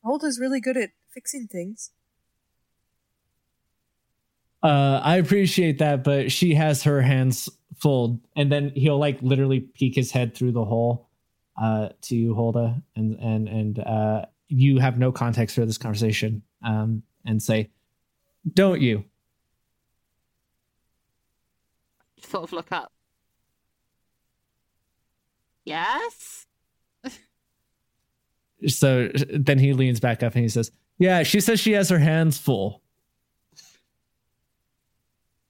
[0.04, 1.90] Holda's really good at fixing things.
[4.62, 9.60] Uh, I appreciate that, but she has her hands full, and then he'll like literally
[9.60, 11.08] peek his head through the hole
[11.60, 16.42] uh, to you, Holda, and and and uh, you have no context for this conversation,
[16.62, 17.70] um, and say,
[18.50, 19.04] "Don't you?"
[22.22, 22.93] Sort of look up.
[25.64, 26.46] Yes?
[28.68, 31.98] So then he leans back up and he says, "Yeah, she says she has her
[31.98, 32.82] hands full."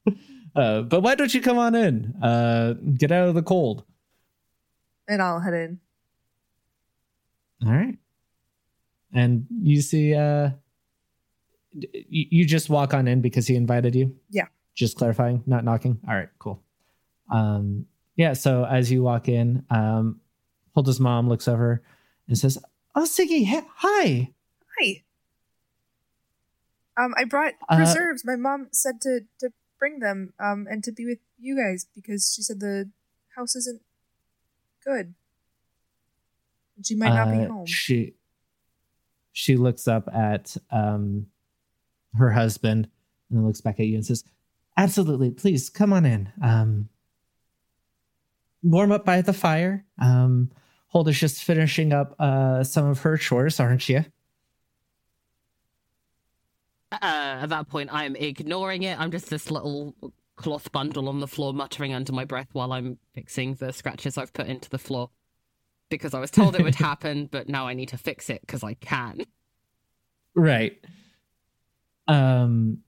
[0.55, 2.13] Uh, but why don't you come on in?
[2.23, 3.83] Uh, get out of the cold.
[5.05, 5.79] And I'll head in.
[7.65, 7.97] All right.
[9.13, 10.51] And you see, uh,
[11.77, 14.15] d- you, you just walk on in because he invited you?
[14.29, 14.45] Yeah.
[14.75, 15.99] Just clarifying, not knocking.
[16.07, 16.63] All right, cool.
[17.29, 17.85] Um,
[18.15, 18.33] yeah.
[18.33, 20.19] So as you walk in, um,
[20.73, 21.81] Holda's mom looks over
[22.27, 22.57] and says,
[22.95, 24.31] Oh, Siggy, hi.
[24.79, 25.03] Hi.
[26.97, 28.23] Um, I brought Uh, preserves.
[28.25, 29.49] My mom said to to
[29.79, 32.89] bring them um and to be with you guys because she said the
[33.35, 33.81] house isn't
[34.83, 35.13] good.
[36.83, 37.65] She might not be Uh, home.
[37.65, 38.15] She,
[39.31, 41.27] she looks up at um,
[42.17, 42.89] her husband
[43.29, 44.23] and looks back at you and says,
[44.77, 46.31] Absolutely, please come on in.
[46.41, 46.89] Um,
[48.65, 49.85] warm up by the fire.
[49.99, 50.51] Um,
[50.87, 54.05] Holda's just finishing up uh, some of her chores, aren't you?
[56.91, 56.99] Uh,
[57.41, 58.99] at that point, I'm ignoring it.
[58.99, 59.95] I'm just this little
[60.35, 64.33] cloth bundle on the floor, muttering under my breath while I'm fixing the scratches I've
[64.33, 65.09] put into the floor.
[65.89, 68.63] Because I was told it would happen, but now I need to fix it because
[68.63, 69.21] I can.
[70.33, 70.79] Right.
[72.07, 72.79] Um,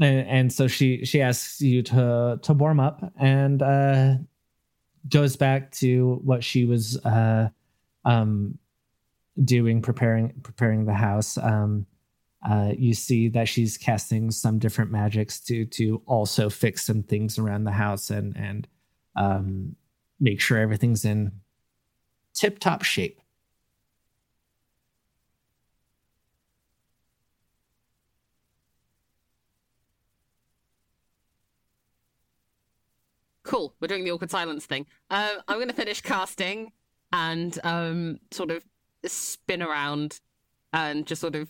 [0.00, 4.14] and, and so she she asks you to to warm up and uh,
[5.08, 7.48] goes back to what she was uh,
[8.04, 8.58] um,
[9.44, 11.38] doing, preparing preparing the house.
[11.38, 11.86] Um,
[12.48, 17.38] uh, you see that she's casting some different magics to to also fix some things
[17.38, 18.68] around the house and and
[19.16, 19.76] um,
[20.20, 21.32] make sure everything's in
[22.34, 23.20] tip top shape.
[33.48, 33.74] Cool.
[33.80, 34.84] We're doing the awkward silence thing.
[35.10, 36.70] Uh, I'm going to finish casting
[37.10, 38.62] and um, sort of
[39.06, 40.20] spin around
[40.74, 41.48] and just sort of,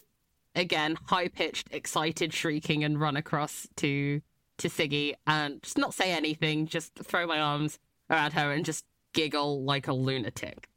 [0.55, 4.23] again, high pitched, excited shrieking and run across to
[4.59, 7.81] to Siggy and just not say anything, just throw my arms
[8.11, 10.69] around her and just giggle like a lunatic.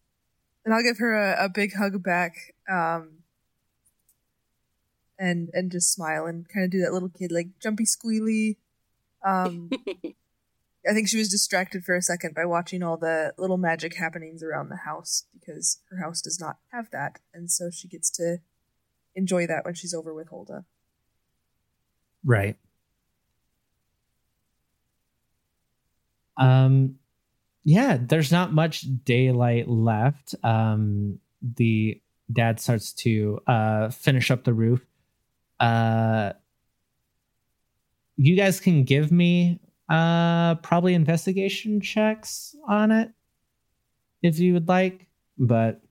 [0.66, 3.20] and I'll give her a, a big hug back, um,
[5.20, 8.58] and and just smile and kind of do that little kid like jumpy squealy.
[9.24, 9.70] Um,
[10.88, 14.42] I think she was distracted for a second by watching all the little magic happenings
[14.42, 18.38] around the house because her house does not have that, and so she gets to
[19.16, 20.66] enjoy that when she's over with Holda.
[22.24, 22.58] Right.
[26.38, 26.96] Um
[27.64, 30.34] yeah, there's not much daylight left.
[30.44, 32.02] Um the
[32.32, 34.86] dad starts to uh finish up the roof.
[35.60, 36.34] Uh
[38.18, 39.60] you guys can give me
[39.92, 43.12] uh probably investigation checks on it
[44.22, 45.08] if you would like,
[45.38, 45.82] but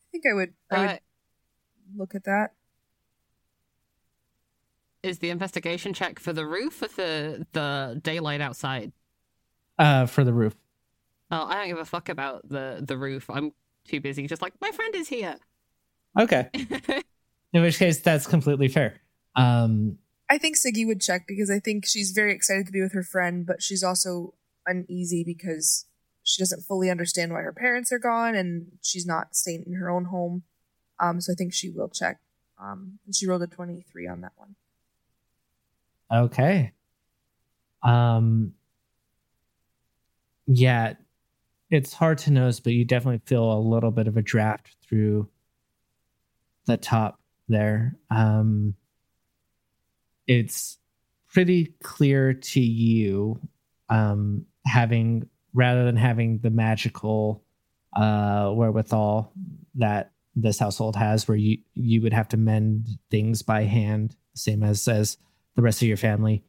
[0.00, 0.96] I think I would I would Uh,
[1.96, 2.52] look at that.
[5.02, 8.90] is the investigation check for the roof or the, the daylight outside?
[9.78, 10.54] uh for the roof.
[11.30, 13.28] Oh, I don't give a fuck about the, the roof.
[13.28, 13.52] I'm
[13.86, 15.36] too busy, just like my friend is here.
[16.18, 16.48] Okay.
[17.52, 19.00] In which case, that's completely fair.
[19.34, 19.98] Um,
[20.28, 23.02] I think Siggy would check because I think she's very excited to be with her
[23.02, 24.34] friend, but she's also
[24.66, 25.86] uneasy because
[26.22, 29.90] she doesn't fully understand why her parents are gone and she's not staying in her
[29.90, 30.42] own home.
[30.98, 32.20] Um, so I think she will check.
[32.58, 34.54] Um, she rolled a 23 on that one.
[36.10, 36.72] Okay.
[37.82, 38.54] Um
[40.46, 40.94] yeah,
[41.70, 45.28] it's hard to notice, but you definitely feel a little bit of a draft through
[46.66, 47.18] the top
[47.48, 47.96] there.
[48.10, 48.74] Um
[50.26, 50.78] it's
[51.32, 53.38] pretty clear to you
[53.88, 57.42] um having rather than having the magical
[57.96, 59.32] uh wherewithal
[59.74, 64.62] that this household has where you you would have to mend things by hand same
[64.62, 65.16] as as
[65.54, 66.42] the rest of your family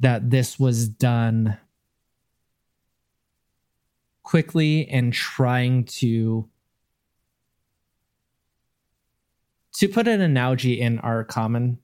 [0.00, 1.56] that this was done
[4.22, 6.48] quickly and trying to
[9.72, 11.78] to put an analogy in our common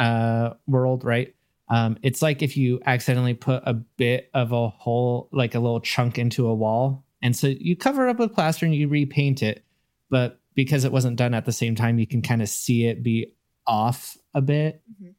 [0.00, 1.34] uh world right?
[1.68, 5.80] Um it's like if you accidentally put a bit of a hole like a little
[5.80, 7.04] chunk into a wall.
[7.22, 9.64] And so you cover it up with plaster and you repaint it.
[10.08, 13.02] But because it wasn't done at the same time you can kind of see it
[13.02, 13.32] be
[13.66, 15.14] off a bit Mhm.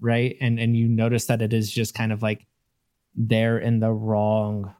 [0.00, 0.36] right?
[0.40, 2.46] And and you notice that it is just kind of like
[3.14, 4.74] there in the wrong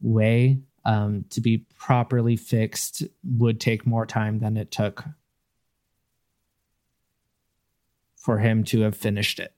[0.00, 0.60] way.
[0.84, 5.04] Um to be properly fixed would take more time than it took
[8.26, 9.54] for him to have finished it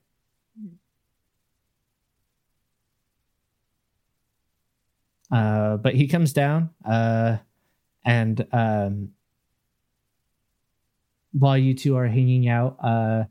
[5.31, 7.37] uh but he comes down uh
[8.05, 9.09] and um
[11.31, 13.23] while you two are hanging out uh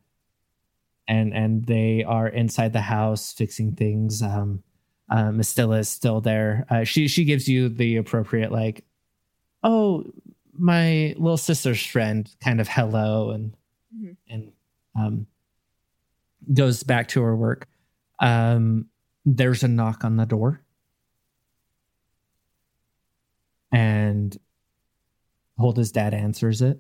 [1.09, 4.63] and and they are inside the house fixing things um
[5.11, 8.85] uh Mistilla is still there uh she she gives you the appropriate like
[9.63, 10.05] oh
[10.53, 13.55] my little sister's friend kind of hello and
[13.97, 14.17] Mhm.
[14.29, 14.53] and
[14.99, 15.27] um
[16.53, 17.69] goes back to her work
[18.21, 18.87] um
[19.25, 20.63] there's a knock on the door
[23.73, 24.39] and
[25.59, 26.79] Holda's dad answers it.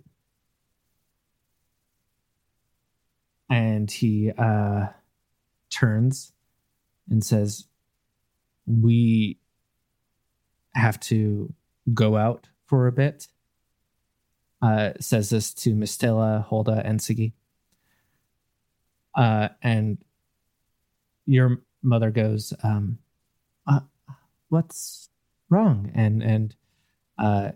[3.50, 4.86] And he uh,
[5.70, 6.32] turns
[7.08, 7.66] and says,
[8.66, 9.38] We
[10.74, 11.52] have to
[11.94, 13.28] go out for a bit.
[14.60, 17.32] Uh, says this to Mistilla, Holda, and Siggy.
[19.14, 19.98] Uh, and
[21.26, 22.98] your mother goes, um,
[23.66, 23.80] uh,
[24.48, 25.08] What's
[25.50, 25.90] wrong?
[25.94, 26.54] And, and,
[27.18, 27.50] uh,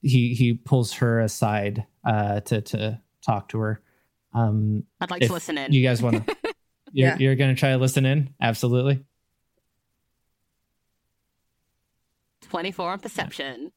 [0.00, 3.82] he he pulls her aside uh to to talk to her
[4.32, 5.72] um I'd like to listen in.
[5.72, 6.36] you guys want to
[6.92, 7.16] you're, Yeah.
[7.18, 9.04] you're gonna try to listen in absolutely
[12.42, 13.72] 24 on perception.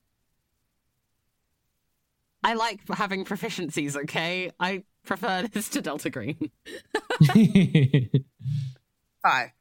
[2.43, 4.51] I like having proficiencies, okay?
[4.59, 6.51] I prefer this to Delta Green.
[9.23, 9.51] Five.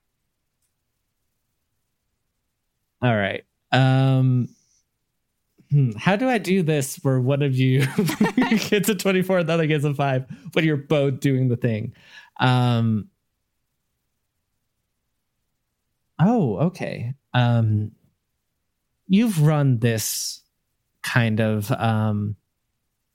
[3.02, 4.48] all right um
[5.70, 7.81] hmm, how do i do this where one of you
[8.69, 11.94] gets a 24 and the other gets a 5 but you're both doing the thing
[12.39, 13.09] um
[16.19, 17.93] oh okay um
[19.09, 20.43] you've run this
[21.02, 22.36] kind of um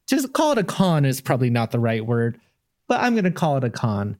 [0.07, 2.40] just call it a con is probably not the right word
[2.88, 4.18] but i'm going to call it a con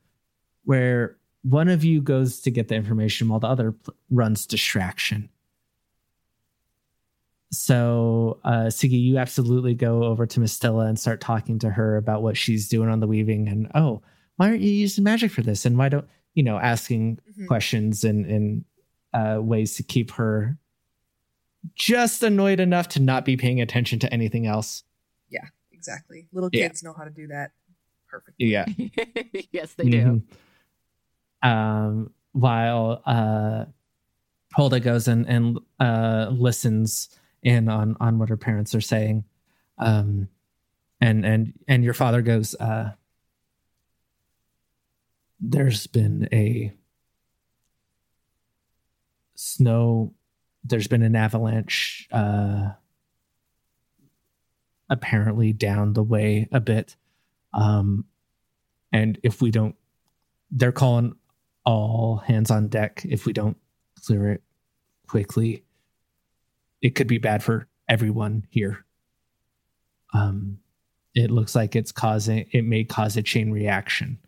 [0.64, 5.30] where one of you goes to get the information while the other pl- runs distraction.
[7.52, 12.24] So uh Siggy, you absolutely go over to Mistilla and start talking to her about
[12.24, 14.02] what she's doing on the weaving and oh
[14.38, 15.66] why aren't you using magic for this?
[15.66, 17.48] And why don't you know asking Mhm.
[17.48, 18.66] questions and and
[19.14, 20.58] uh ways to keep her
[21.76, 24.84] just annoyed enough to not be paying attention to anything else
[25.88, 26.28] exactly.
[26.34, 26.68] Little Yeah.
[26.68, 27.52] kids know how to do that
[28.08, 28.48] perfectly.
[28.48, 28.66] yeah
[29.52, 30.22] yes, they do.
[31.44, 31.48] Mhm.
[31.48, 33.66] Um, while uh,
[34.54, 37.10] Holda goes and and uh, listens
[37.44, 39.26] in on on what her parents are saying,
[39.78, 40.28] um,
[41.00, 42.56] and and and your father goes.
[42.56, 42.94] Uh,
[45.40, 46.74] there's been a
[49.36, 50.14] snow.
[50.64, 52.08] There's been an avalanche.
[52.12, 52.72] Uh,
[54.90, 56.96] apparently down the way a bit.
[57.54, 58.06] Um,
[58.92, 59.76] and if we don't
[60.52, 61.16] they're calling
[61.66, 63.02] all hands on deck.
[63.04, 63.58] If we don't
[64.06, 64.44] clear it
[65.08, 65.64] quickly
[66.82, 68.86] it could be bad for everyone here.
[70.14, 70.60] Um
[71.14, 74.20] it looks like it's causing it may cause a chain reaction.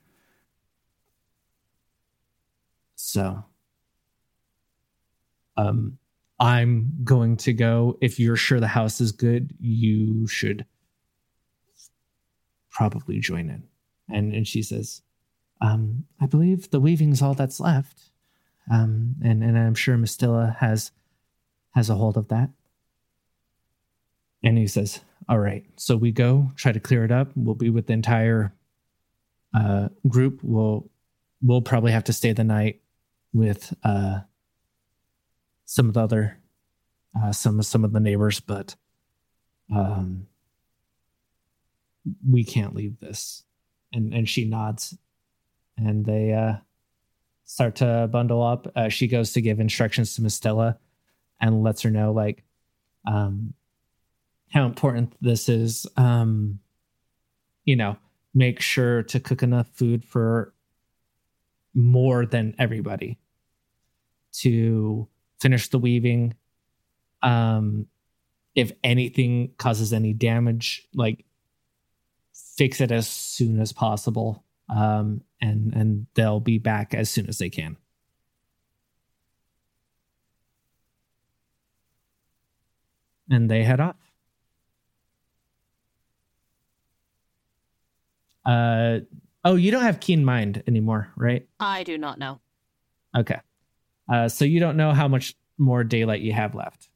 [2.95, 3.43] So
[5.55, 5.97] um
[6.39, 7.97] I'm going to go.
[8.01, 10.65] If you're sure the house is good, you should
[12.69, 13.63] probably join in.
[14.09, 15.01] And and she says,
[15.61, 18.11] um, I believe the weaving's all that's left.
[18.69, 20.91] Um, and, and I'm sure Mistilla has
[21.73, 22.49] has a hold of that.
[24.43, 27.31] And he says, All right, so we go, try to clear it up.
[27.35, 28.53] We'll be with the entire
[29.53, 30.39] uh, group.
[30.43, 30.89] We'll
[31.41, 32.81] we'll probably have to stay the night
[33.33, 34.21] with uh,
[35.67, 36.39] some of the other
[37.15, 38.75] uh, some some of the neighbors, but
[39.73, 40.27] um,
[42.27, 43.43] we can't leave this.
[43.93, 44.97] And and she nods,
[45.77, 46.55] and they uh,
[47.45, 48.71] start to bundle up.
[48.75, 50.77] Uh, she goes to give instructions to Mistilla,
[51.39, 52.43] and lets her know like
[53.05, 53.53] um,
[54.51, 55.85] how important this is.
[55.97, 56.59] Um,
[57.65, 57.97] you know,
[58.33, 60.53] make sure to cook enough food for
[61.73, 63.19] more than everybody
[64.31, 65.07] to
[65.39, 66.35] finish the weaving.
[67.21, 67.87] Um,
[68.55, 71.25] if anything causes any damage, like
[72.57, 74.43] fix it as soon as possible.
[74.69, 77.77] Um, and and they'll be back as soon as they can.
[83.29, 83.95] And they head off.
[88.45, 88.99] Uh
[89.43, 91.47] oh, you don't have keen mind anymore, right?
[91.59, 92.39] I do not know.
[93.15, 93.39] Okay.
[94.09, 96.89] Uh, so you don't know how much more daylight you have left.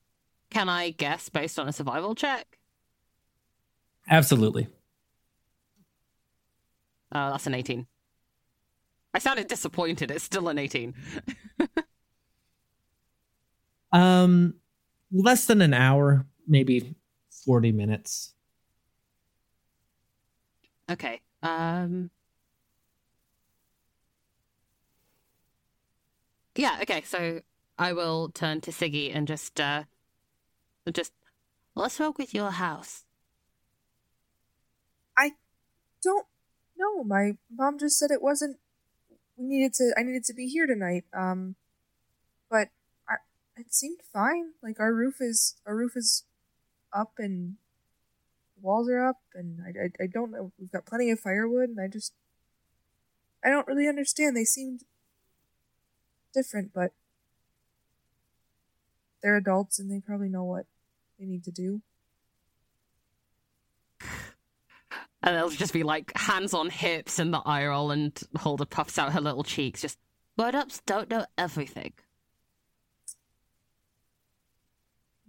[0.49, 2.57] Can I guess based on a survival check?
[4.09, 4.67] Absolutely.
[7.13, 7.87] Oh, that's an 18.
[9.13, 10.11] I sounded disappointed.
[10.11, 10.93] It's still an 18.
[13.93, 14.55] Um,
[15.11, 16.95] less than an hour, maybe
[17.45, 18.33] forty minutes.
[20.89, 21.19] okay.
[21.43, 22.09] Um.
[26.55, 26.79] Yeah.
[26.81, 27.01] Okay.
[27.03, 27.41] So
[27.77, 29.83] I will turn to Siggy and just, uh,
[30.91, 31.13] just
[31.73, 33.05] What's wrong with your house?
[35.17, 35.31] I
[36.03, 36.27] don't
[36.77, 37.03] know.
[37.03, 38.57] My mom just said it wasn't.
[39.37, 39.93] We needed to.
[39.97, 41.05] I needed to be here tonight.
[41.13, 41.55] Um,
[42.49, 42.69] but
[43.07, 43.15] I,
[43.55, 44.51] it seemed fine.
[44.61, 46.25] Like our roof is our roof is
[46.93, 47.55] up and
[48.61, 50.51] walls are up, and I, I I don't know.
[50.59, 52.13] We've got plenty of firewood, and I just
[53.43, 54.35] I don't really understand.
[54.35, 54.83] They seemed
[56.33, 56.91] different, but
[59.21, 60.65] they're adults and they probably know what
[61.19, 61.81] they need to do.
[65.23, 68.97] And it'll just be like hands on hips and the eye roll, and Holda puffs
[68.97, 69.81] out her little cheeks.
[69.81, 69.99] Just
[70.41, 71.93] Grown ups don't know everything.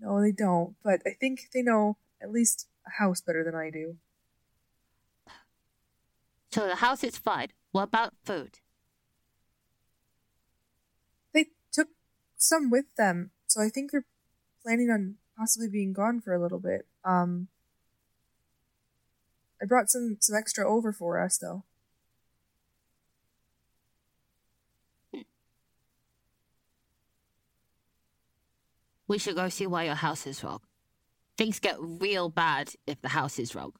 [0.00, 0.74] No, they don't.
[0.82, 3.98] But I think they know at least a house better than I do.
[6.50, 7.48] So the house is fine.
[7.72, 8.60] What about food?
[11.34, 11.88] They took
[12.42, 14.04] some with them, so I think they're
[14.62, 16.86] planning on possibly being gone for a little bit.
[17.04, 17.48] Um,
[19.60, 21.64] I brought some some extra over for us though.
[29.08, 30.60] We should go see why your house is wrong.
[31.36, 33.74] Things get real bad if the house is wrong.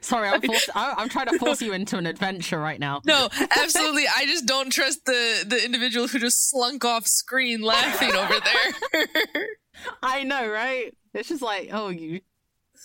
[0.00, 3.00] Sorry, I'm forced, I- I'm trying to force you into an adventure right now.
[3.04, 4.04] No, absolutely.
[4.14, 9.46] I just don't trust the the individual who just slunk off screen laughing over there.
[10.02, 10.94] I know, right?
[11.14, 12.20] It's just like, oh, you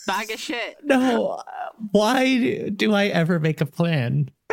[0.08, 0.78] bag of shit.
[0.84, 1.42] No,
[1.92, 4.30] why do I ever make a plan?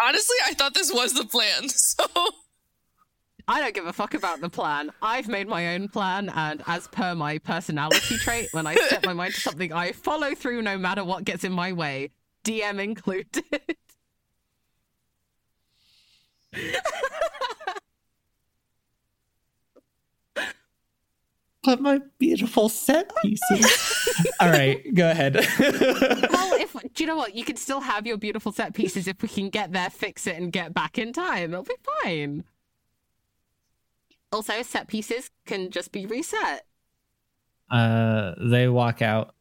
[0.00, 1.68] Honestly, I thought this was the plan.
[1.68, 2.04] So
[3.50, 4.90] I don't give a fuck about the plan.
[5.00, 9.14] I've made my own plan, and as per my personality trait, when I set my
[9.14, 12.10] mind to something, I follow through no matter what gets in my way,
[12.44, 13.44] DM included.
[21.64, 24.26] But my beautiful set pieces.
[24.40, 25.34] All right, go ahead.
[25.34, 27.34] well, if do you know what?
[27.34, 30.36] You can still have your beautiful set pieces if we can get there, fix it,
[30.36, 31.52] and get back in time.
[31.52, 32.44] It'll be fine.
[34.30, 36.66] Also, set pieces can just be reset.
[37.70, 39.34] uh, they walk out.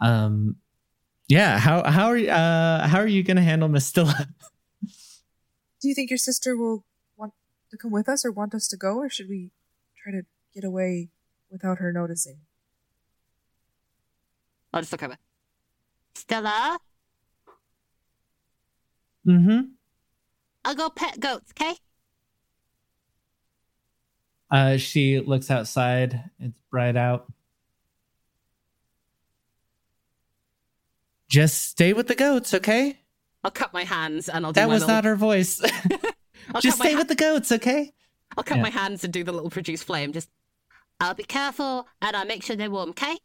[0.00, 0.56] Um,
[1.28, 1.58] yeah.
[1.58, 4.26] How how are you, uh how are you gonna handle Mistilla?
[5.80, 6.84] Do you think your sister will
[7.16, 7.32] want
[7.70, 9.50] to come with us or want us to go, or should we
[10.02, 10.22] try to
[10.54, 11.10] get away
[11.50, 12.38] without her noticing?
[14.72, 15.18] I'll just look over.
[16.14, 16.78] Stella,
[19.26, 19.60] mm-hmm.
[20.64, 21.74] I'll go pet goats, okay?
[24.52, 26.28] Uh, she looks outside.
[26.38, 27.26] It's bright out.
[31.28, 32.98] Just stay with the goats, okay?
[33.42, 35.60] I'll cut my hands and I'll do That my was little, not her voice.
[36.60, 37.92] Just stay ha- with the goats, okay?
[38.36, 38.62] I'll cut Yeah.
[38.62, 40.12] my hands and do the little produce flame.
[40.12, 40.28] Just
[41.00, 43.16] I'll be careful and I'll make sure they're warm, okay?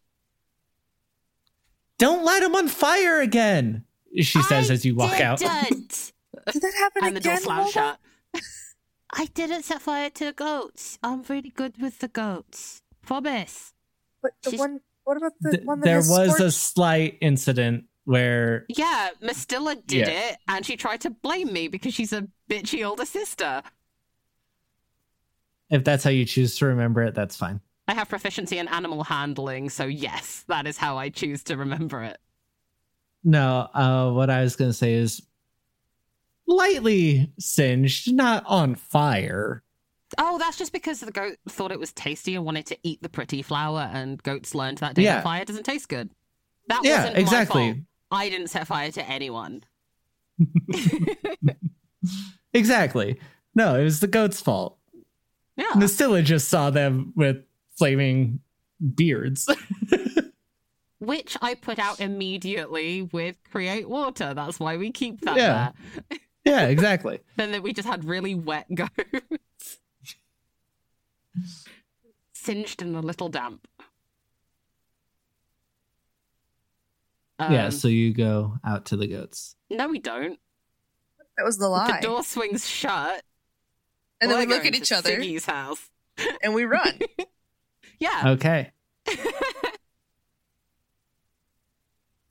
[1.97, 3.83] Don't light them on fire again.
[4.15, 5.39] She says I as you walk out.
[5.39, 6.13] didn't.
[6.53, 7.43] Did that happen and the door again?
[7.43, 7.99] slams shut.
[9.13, 10.99] I didn't set fire to the goats.
[11.01, 12.81] I'm really good with the goats.
[13.05, 13.73] Promise.
[14.21, 14.81] But the She's- one.
[15.05, 19.75] What about the Th- one that there has was a slight incident where Yeah, Mistilla
[19.87, 20.31] did Yeah.
[20.31, 23.63] it, and she tried to blame me because she's a bitchy older sister.
[25.69, 27.59] if that's how you choose to remember it, that's fine.
[27.89, 32.03] I have proficiency in animal handling, so yes, that is how I choose to remember
[32.03, 32.17] it.
[33.23, 35.21] No, uh, what I was going to say is
[36.47, 39.63] lightly singed, not on fire.
[40.17, 43.09] Oh, that's just because the goat thought it was tasty and wanted to eat the
[43.09, 45.15] pretty flower, and goats learned that day Yeah.
[45.15, 46.09] that fire doesn't taste good.
[46.69, 47.67] That Yeah, wasn't exactly.
[47.67, 47.83] my fault.
[48.11, 49.63] I didn't set fire to anyone.
[52.53, 53.19] Exactly.
[53.55, 54.77] No, it was the goat's fault.
[55.57, 55.71] Yeah.
[55.75, 57.43] Mistilla just saw them with
[57.77, 58.39] flaming
[58.95, 59.47] beards.
[60.99, 64.33] Which I put out immediately with create water.
[64.33, 65.71] That's why we keep that Yeah.
[66.09, 66.19] there.
[66.47, 67.19] Yeah, exactly.
[67.37, 69.79] Then that we just had really wet goats.
[72.33, 73.67] Singed and a little damp.
[77.39, 79.55] yeah, Um, so you go out to the goats.
[79.69, 80.39] No, we don't.
[81.37, 81.99] That was the lie.
[82.01, 83.23] The door swings shut.
[84.19, 85.89] and then We're look at each other Siggy's house.
[86.41, 86.99] and we run.
[87.99, 88.29] Yeah.
[88.31, 88.71] Okay.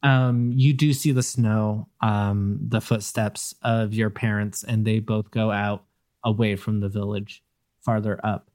[0.06, 5.30] um you do see the snow um the footsteps of your parents and they both
[5.30, 5.84] go out
[6.24, 7.42] away from the village
[7.80, 8.50] farther up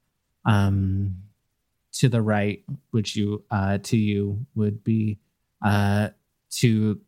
[0.45, 1.15] um
[1.91, 5.19] to the right which you uh to you would be
[5.64, 6.07] uh
[6.49, 6.99] to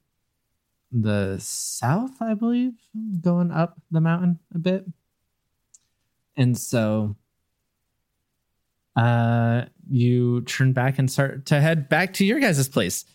[0.92, 2.74] the south i believe
[3.22, 4.86] going up the mountain a bit.
[6.38, 7.16] And so
[8.96, 13.06] uh you turn back and start to head back to your guys' place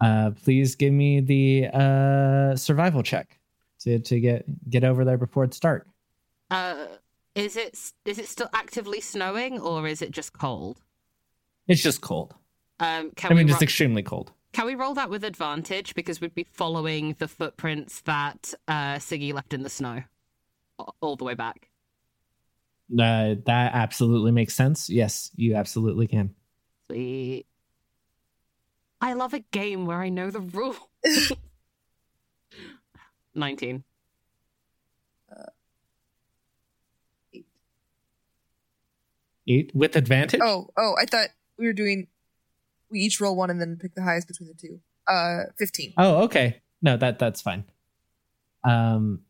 [0.00, 3.38] uh please give me the uh survival check
[3.80, 5.86] to to get get over there before it's dark
[6.50, 6.86] Uh,
[7.34, 10.80] is it is it still actively snowing or is it just cold?
[11.68, 12.34] it's just cold
[12.80, 16.20] Um, can i mean we it's extremely cold can we roll that with advantage because
[16.20, 20.02] we'd be following the footprints that uh, Siggy left in the snow
[21.02, 21.68] all the way back.
[22.98, 26.34] uh that absolutely makes sense yes you absolutely can
[26.90, 27.46] Sweet.
[29.00, 30.76] I love a game where I know the rule.
[33.34, 33.84] Nineteen.
[39.48, 41.28] eight with advantage oh, oh, I thought
[41.58, 42.08] we were doing.
[42.90, 44.80] We each roll one and then pick the highest between the two.
[45.08, 45.92] Uh, fifteen.
[45.96, 46.60] Oh, okay.
[46.82, 47.64] No, that that's fine.
[48.64, 49.20] Um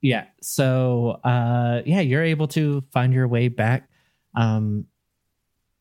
[0.00, 3.88] yeah, so uh yeah, you're able to find your way back.
[4.34, 4.86] Um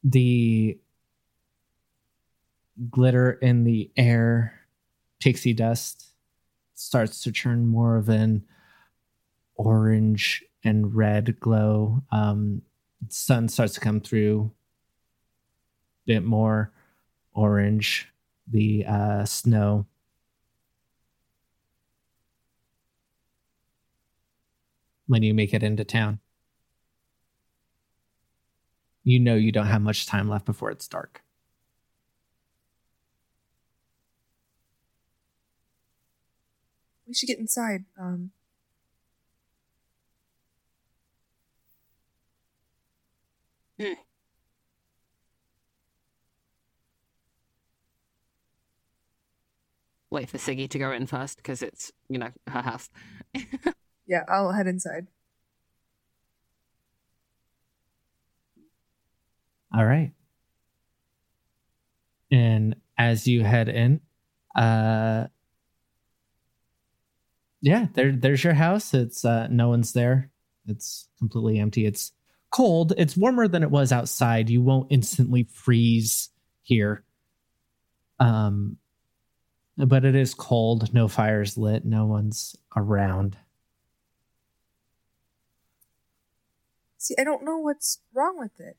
[0.03, 0.77] the
[2.89, 4.53] glitter in the air,
[5.19, 6.13] pixie dust
[6.75, 8.43] starts to turn more of an
[9.55, 12.03] orange and red glow.
[12.11, 12.61] Um
[13.09, 14.51] sun starts to come through
[16.05, 16.71] a bit more
[17.33, 18.07] orange
[18.47, 19.85] the uh, snow.
[25.05, 26.19] When you make it into town,
[29.03, 31.23] you know you don't have much time left before it's dark.
[37.07, 37.85] We should get inside.
[37.99, 38.31] Um,
[50.09, 52.89] Wait for Siggy to go in first because it's you know her house.
[54.07, 55.07] yeah, I'll head inside.
[59.73, 60.11] All right.
[62.31, 64.01] And as you head in,
[64.55, 65.27] uh
[67.61, 68.93] yeah, there there's your house.
[68.93, 70.31] It's uh no one's there.
[70.67, 71.85] It's completely empty.
[71.85, 72.11] It's
[72.51, 72.93] cold.
[72.97, 74.49] It's warmer than it was outside.
[74.49, 76.29] You won't instantly freeze
[76.61, 77.03] here.
[78.19, 78.77] Um
[79.77, 80.93] but it is cold.
[80.93, 81.85] No fires lit.
[81.85, 83.37] No one's around.
[86.97, 88.75] See, I don't know what's wrong with it.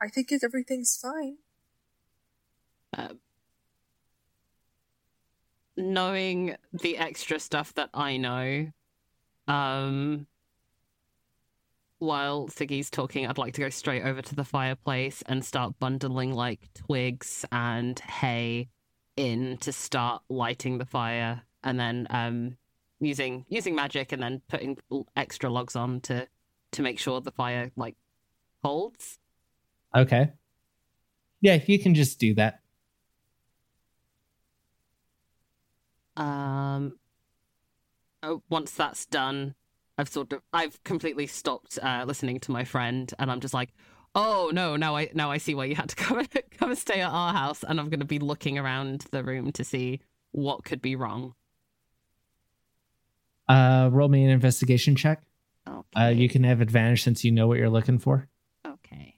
[0.00, 1.38] I think it, everything's fine.
[5.76, 8.72] Knowing the extra stuff that I know,
[9.46, 10.26] um,
[11.98, 16.32] while Siggy's talking, I'd like to go straight over to the fireplace and start bundling
[16.32, 18.68] like twigs and hay
[19.16, 22.56] in to start lighting the fire, and then um,
[23.00, 24.78] using using magic, and then putting
[25.16, 26.26] extra logs on to
[26.72, 27.96] to make sure the fire like
[28.62, 29.18] holds.
[29.94, 30.32] Okay.
[31.40, 32.60] Yeah, if you can just do that.
[36.16, 36.98] Um,
[38.22, 39.54] oh, once that's done,
[39.98, 43.70] I've sort of I've completely stopped uh, listening to my friend, and I'm just like,
[44.14, 46.28] oh no, now I now I see why you had to come and,
[46.58, 49.52] come and stay at our house, and I'm going to be looking around the room
[49.52, 50.00] to see
[50.32, 51.34] what could be wrong.
[53.48, 55.22] Uh, roll me an investigation check.
[55.68, 56.00] Okay.
[56.00, 58.28] Uh, you can have advantage since you know what you're looking for.
[58.66, 59.14] okay.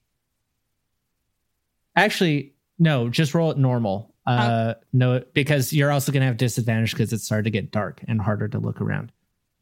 [1.96, 4.14] Actually, no, just roll it normal.
[4.28, 8.20] Uh, no, because you're also gonna have disadvantage because it's starting to get dark and
[8.20, 9.10] harder to look around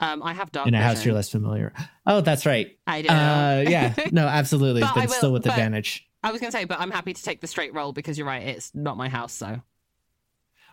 [0.01, 1.72] Um, I have dark in a house you're less familiar.
[2.06, 2.76] Oh, that's right.
[2.86, 3.09] I do.
[3.09, 6.02] Uh, yeah, no, absolutely, But but, will- still with but- advantage.
[6.22, 8.26] I was going to say, but I'm happy to take the straight roll because you're
[8.26, 8.43] right.
[8.43, 9.60] It's not my house, so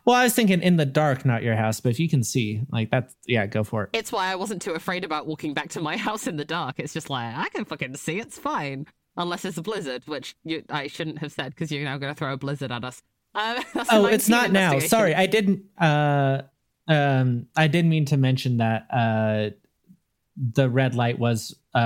[0.06, 2.62] Well, I was thinking in the dark, not your house, but if you can see,
[2.72, 3.90] like that's yeah, go for it.
[3.94, 6.80] it's why I wasn't too afraid about walking back to my house in the dark.
[6.80, 8.20] It's just like I can fucking see.
[8.20, 11.98] It's fine, unless it's a blizzard, which you, I shouldn't have said because you're now
[12.00, 13.04] going to throw a blizzard at us.
[13.36, 14.80] Um, Oh, it's not now.
[14.80, 15.64] Sorry, I didn't.
[15.78, 16.44] Uh,
[16.88, 18.88] um, I didn't mean to mention that.
[18.92, 19.50] Uh,
[20.36, 21.78] the red light was uh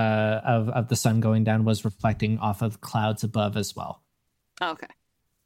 [0.45, 4.01] of of the sun going down was reflecting off of clouds above as well.
[4.61, 4.87] Okay.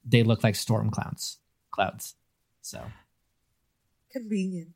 [0.05, 1.39] They look like storm clouds.
[1.71, 2.13] Clouds.
[2.61, 2.79] So
[4.11, 4.69] Convenient.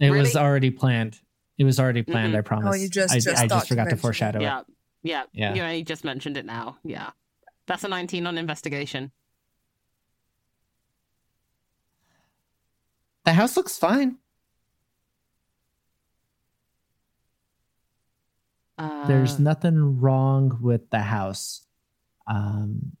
[0.00, 1.20] it was already planned.
[1.56, 2.34] It was already planned.
[2.34, 2.38] Mhm.
[2.38, 2.74] I promise.
[2.74, 4.02] Oh, you just- I, just I thought just forgot to mention it.
[4.02, 4.42] foreshadow it.
[4.42, 4.62] Yeah.
[5.02, 5.24] Yeah.
[5.32, 5.54] Yeah.
[5.54, 6.76] You only just mentioned it now.
[6.84, 7.10] Yeah.
[7.66, 9.12] That's a 19 on investigation.
[13.24, 14.18] The house looks fine.
[18.78, 21.66] Uh, There's nothing wrong with the house.
[22.26, 22.96] Um,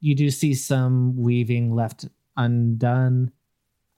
[0.00, 3.32] you do see some weaving left undone,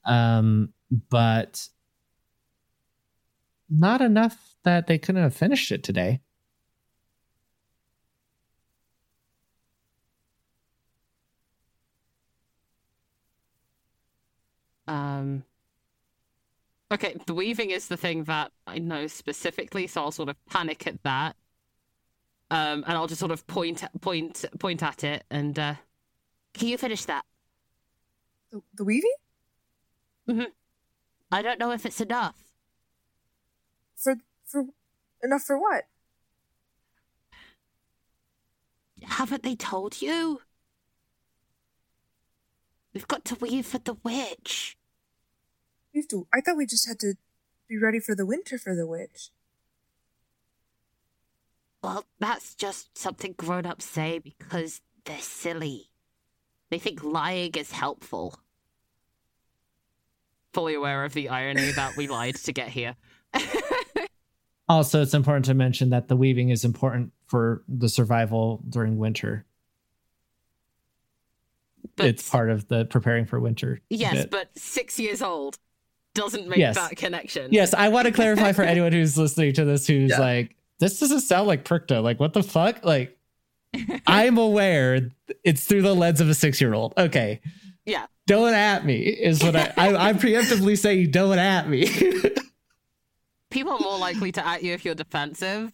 [0.04, 0.72] um,
[1.10, 1.68] but
[3.68, 6.20] not enough that they couldn't have finished it today.
[14.86, 15.42] Um.
[16.92, 20.86] Okay, the weaving is the thing that I know specifically, so I'll sort of panic
[20.86, 21.36] at that.
[22.48, 25.74] Um, and I'll just sort of point, point, point at it, and uh,
[26.54, 27.24] Can you finish that?
[28.52, 29.12] The, the weaving
[31.32, 32.36] I don't know if it's enough.
[33.96, 34.66] for for
[35.22, 35.84] enough for what?
[39.02, 40.40] Haven't they told you?
[42.94, 44.76] We've got to weave for the witch.
[45.96, 46.26] We have to.
[46.30, 47.14] I thought we just had to
[47.70, 49.30] be ready for the winter for the witch.
[51.82, 55.88] Well, that's just something grown ups say because they're silly.
[56.68, 58.38] They think lying is helpful.
[60.52, 62.94] fully aware of the irony that we lied to get here.
[64.68, 69.46] Also, it's important to mention that the weaving is important for the survival during winter.
[71.94, 73.80] But it's part of the preparing for winter.
[73.90, 74.30] yes, bit.
[74.32, 75.56] but six years old
[76.16, 76.74] doesn't make Yes.
[76.74, 77.52] that connection.
[77.52, 80.18] Yes, I want to clarify for anyone who's listening to this who's Yeah.
[80.20, 82.02] like, this doesn't sound like Perchta.
[82.02, 82.84] Like, what the fuck?
[82.84, 83.16] Like,
[84.06, 85.10] I'm aware
[85.44, 86.94] it's through the lens of a six year old.
[86.98, 87.40] Okay.
[87.84, 88.06] Yeah.
[88.26, 91.86] Don't at me, is what I, I, I'm preemptively saying, don't at me.
[93.50, 95.72] People are more likely to at you if you're defensive.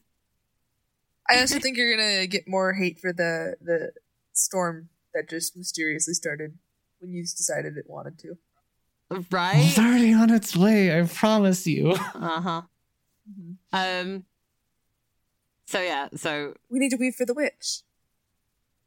[1.31, 3.93] I also think you're gonna get more hate for the the
[4.35, 6.59] storm that just mysteriously started
[7.01, 8.36] when you decided it wanted to.
[9.30, 9.56] Right?
[9.68, 10.98] it's already on its way.
[10.98, 11.93] I promise you.
[12.14, 12.62] Uh-huh.
[13.72, 14.24] Um
[15.66, 17.82] so yeah, so We need to weave for the witch.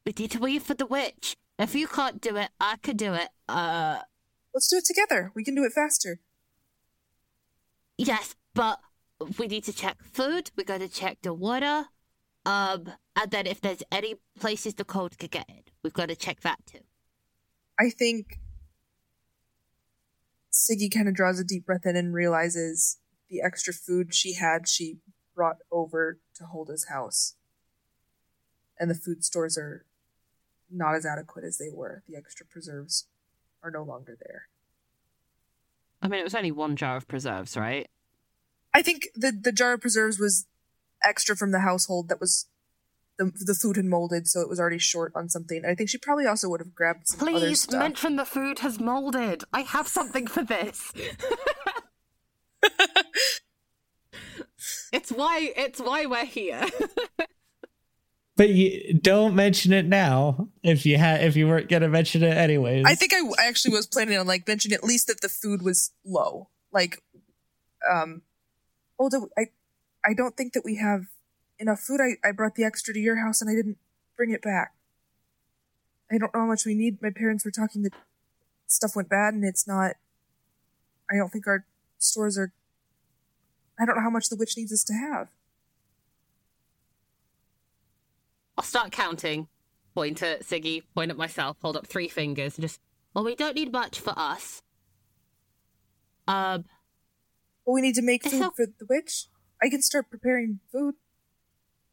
[0.06, 1.36] We need to weave for the witch.
[1.58, 3.30] If you can't do it, I can do it.
[3.48, 4.00] Uh,
[4.54, 5.32] Let's do it together.
[5.36, 6.20] We can do it faster.
[7.98, 8.80] yes, but
[9.40, 10.52] we need to check food.
[10.56, 11.86] We got to check the water.
[12.46, 16.16] Um, and then if there's any places the cold could get in, we've got to
[16.16, 16.82] check that too.
[17.80, 18.40] I think
[20.56, 22.98] Siggy kind of draws a deep breath in and realizes
[23.30, 25.00] the extra food she had, she
[25.36, 27.36] brought over to Holda's house.
[28.80, 29.86] And the food stores are
[30.72, 32.04] not as adequate as they were.
[32.08, 33.06] The extra preserves
[33.62, 34.48] are no longer there.
[36.02, 37.90] I mean it was only one jar of preserves, right?
[38.74, 40.46] I think the the jar of preserves was
[41.04, 42.46] extra from the household that was
[43.18, 45.64] the the food had molded, so it was already short on something.
[45.66, 47.80] I think she probably also would have grabbed some other Please stuff.
[47.80, 49.44] mention the food has molded.
[49.54, 50.92] I have something for this.
[54.92, 56.66] it's why it's why we're here.
[58.38, 62.36] But you don't mention it now if you had if you weren't gonna mention it
[62.36, 62.84] anyways.
[62.86, 65.62] I think I, I actually was planning on like mentioning at least that the food
[65.62, 66.50] was low.
[66.74, 67.02] Like,
[67.90, 68.24] um,
[69.10, 69.46] do- I,
[70.04, 71.06] I don't think that we have
[71.60, 72.00] enough food.
[72.02, 73.78] I, I brought the extra to your house and I didn't
[74.18, 74.74] bring it back.
[76.12, 77.02] I don't know how much we need.
[77.02, 77.94] My parents were talking that
[78.68, 79.94] stuff went bad and it's not.
[81.12, 81.66] I don't think our
[81.98, 82.52] stores are.
[83.80, 85.30] I don't know how much the witch needs us to have.
[88.58, 89.48] I'll start counting.
[89.94, 92.82] Point at Siggy, point at myself, hold up three fingers, and just,
[93.14, 94.62] Well, we don't need much for us.
[96.28, 96.66] Um,
[97.66, 99.28] But we need to make food o- for the witch.
[99.62, 100.96] I can start preparing food.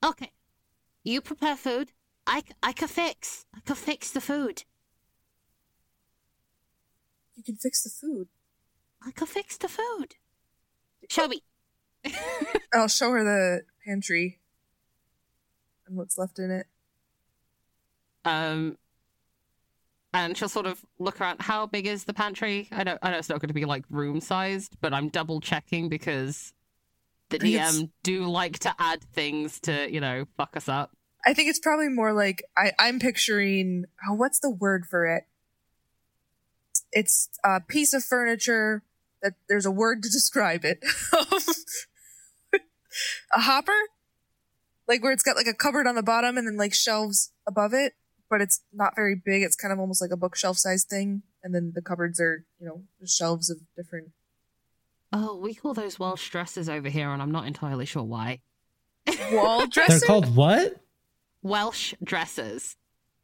[0.05, 0.33] Okay.
[1.05, 1.93] You prepare food.
[2.27, 3.47] I, I can fix.
[3.55, 4.65] I can fix the food.
[7.35, 8.29] You can fix the food.
[9.05, 10.15] I can fix the food.
[11.11, 11.43] Show me.
[12.75, 14.39] I'll show her the pantry
[15.87, 16.67] and what's left in it.
[18.25, 18.79] um,
[20.15, 21.41] and she'll sort of look around.
[21.41, 22.69] How big is the pantry?
[22.71, 25.41] I know, I know it's not going to be like room sized, but I'm double
[25.41, 26.53] checking because
[27.33, 30.93] the DM do like to add things to, you know, fuck us up.
[31.25, 33.85] I think it's probably more like I, I'm picturing.
[34.09, 35.25] Oh, what's the word for it?
[36.91, 38.83] It's a piece of furniture
[39.23, 40.85] that there's a word to describe it.
[43.33, 43.73] a hopper,
[44.89, 47.73] like where it's got like a cupboard on the bottom and then like shelves above
[47.73, 47.95] it,
[48.29, 49.43] but it's not very big.
[49.43, 52.67] It's kind of almost like a bookshelf size thing, and then the cupboards are you
[52.67, 54.11] know shelves of different.
[55.13, 58.41] Oh, we call those Welsh dresses over here, and I'm not entirely sure why.
[59.33, 60.01] Wall dresses?
[60.01, 60.77] They're called what?
[61.43, 62.77] Welsh dresses.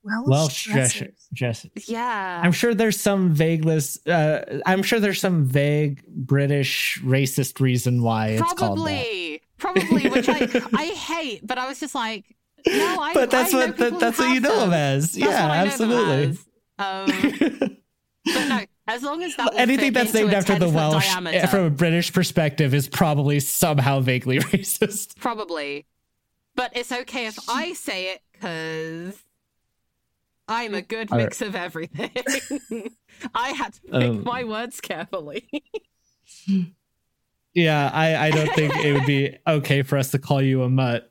[0.05, 1.29] Welsh, Welsh dressers.
[1.33, 1.67] dress.
[1.87, 2.41] Yeah.
[2.43, 4.09] I'm sure there's some vague list.
[4.09, 8.67] Uh, I'm sure there's some vague British racist reason why it's called that.
[8.67, 12.25] probably, probably, which I I hate, but I was just like,
[12.67, 13.13] no, I.
[13.13, 15.13] But that's I what people that, who that's what you know them as.
[15.13, 16.39] That's yeah, what I know them absolutely.
[16.39, 16.45] as.
[16.79, 17.77] Um,
[18.25, 21.65] but no, as long as that Anything that's named after the Welsh eh, diameter, from
[21.67, 25.17] a British perspective is probably somehow vaguely racist.
[25.21, 25.87] probably.
[26.57, 29.23] But it's okay if I say it because
[30.49, 31.27] I'm a good Alright.
[31.27, 32.11] mix of everything.
[33.35, 35.49] I had to pick Um, my words carefully.
[37.55, 40.69] Yeah, I, I don't think it would be okay for us to call you a
[40.71, 41.11] mutt.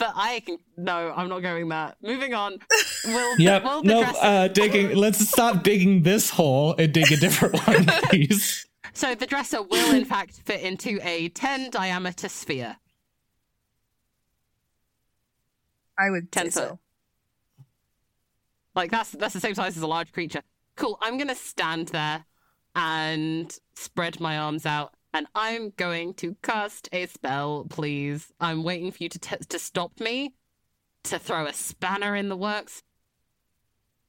[0.00, 1.98] But I can no, I'm not going that.
[2.02, 2.58] Moving on.
[3.04, 3.62] Will Yep.
[3.64, 4.96] will No, dress- uh, digging.
[4.96, 8.66] Let's stop digging this hole and dig a different one, please.
[8.94, 12.78] So the dresser will in fact fit into a 10 diameter sphere.
[15.98, 16.78] I would say 10 so.
[18.74, 20.40] Like that's that's the same size as a large creature.
[20.76, 20.96] Cool.
[21.02, 22.24] I'm gonna stand there
[22.74, 27.66] and spread my arms out, and I'm going to cast a spell.
[27.68, 30.34] Please, I'm waiting for you to t- to stop me,
[31.04, 32.82] to throw a spanner in the works.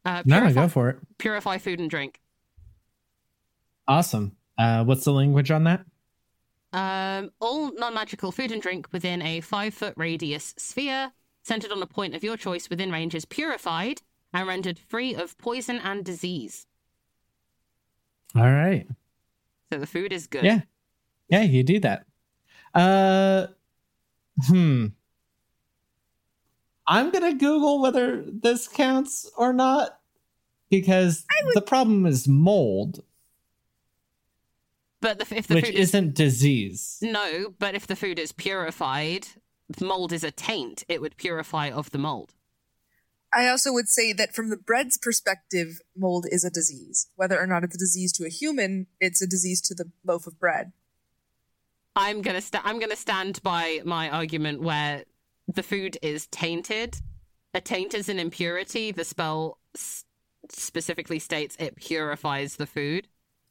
[0.06, 0.98] Uh, No, purify, go for it.
[1.18, 2.20] purify food and drink.
[3.88, 4.36] Awesome.
[4.58, 5.86] Uh, what's the language on that?
[6.74, 11.12] Um, all non-magical food and drink within a five-foot radius sphere,
[11.44, 14.02] centered on a point of your choice within range, is purified
[14.34, 16.66] and rendered free of poison and disease.
[18.36, 18.88] All right.
[19.72, 20.46] So the food is good.
[20.46, 20.62] Yeah.
[21.32, 22.06] Yeah, you do that.
[22.76, 23.48] Uh
[24.48, 24.88] hmm.
[26.88, 30.00] I'm going to Google whether this counts or not
[30.70, 33.04] because the problem is mold,
[35.00, 36.98] But the, if the which food is isn't disease.
[37.02, 39.28] no, but if the food is purified,
[39.80, 40.84] mold is a taint.
[40.90, 42.34] It would purify of the mold.
[43.34, 47.08] I also would say that from the bread's perspective, mold is a disease.
[47.16, 50.28] Whether or not it's a disease to a human, it's a disease to the loaf
[50.28, 50.74] of bread.
[51.96, 55.04] I'm gonna sta- I'm gonna stand by my argument where
[55.48, 56.98] the food is tainted.
[57.54, 58.92] A taint is an impurity.
[58.92, 60.06] The spell s-
[60.50, 63.08] specifically states it purifies the food,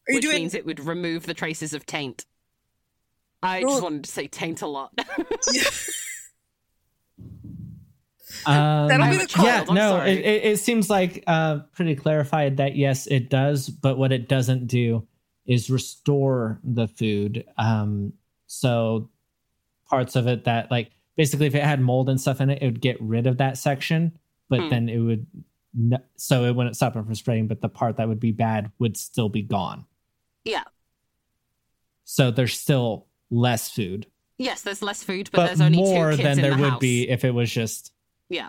[0.08, 0.36] Are you which doing?
[0.36, 2.24] means it would remove the traces of taint.
[3.42, 4.92] I Well- just wanted to say taint a lot.
[8.46, 11.94] Um, That'll be the child, yeah, I'm no, it, it, it seems like uh, pretty
[11.94, 15.06] clarified that yes, it does, but what it doesn't do
[15.46, 17.44] is restore the food.
[17.58, 18.14] Um,
[18.52, 19.08] so
[19.88, 22.66] parts of it that, like, basically, if it had mold and stuff in it, it
[22.66, 24.18] would get rid of that section,
[24.48, 24.68] but Hmm.
[24.68, 25.26] then it would,
[25.78, 28.72] n- so it wouldn't stop it from spreading, but the part that would be bad
[28.80, 29.84] would still be gone.
[30.44, 30.64] yeah.
[32.04, 34.06] So there's still less food,
[34.36, 36.70] Yes, there's less food, but, but, there's only more two kids than there the would
[36.70, 36.80] house.
[36.80, 37.92] be if it was just
[38.30, 38.48] Yeah.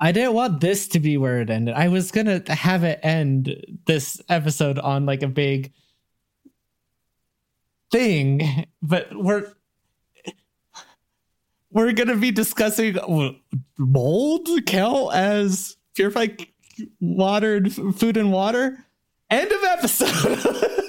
[0.00, 1.74] I didn't want this to be where it ended.
[1.74, 3.54] I was gonna have it end
[3.86, 5.72] this episode on like a big
[7.90, 9.52] thing, but we're
[11.70, 12.96] we're gonna be discussing
[13.78, 16.46] mold count as purified
[17.00, 18.84] water and food and water.
[19.30, 20.84] End of episode.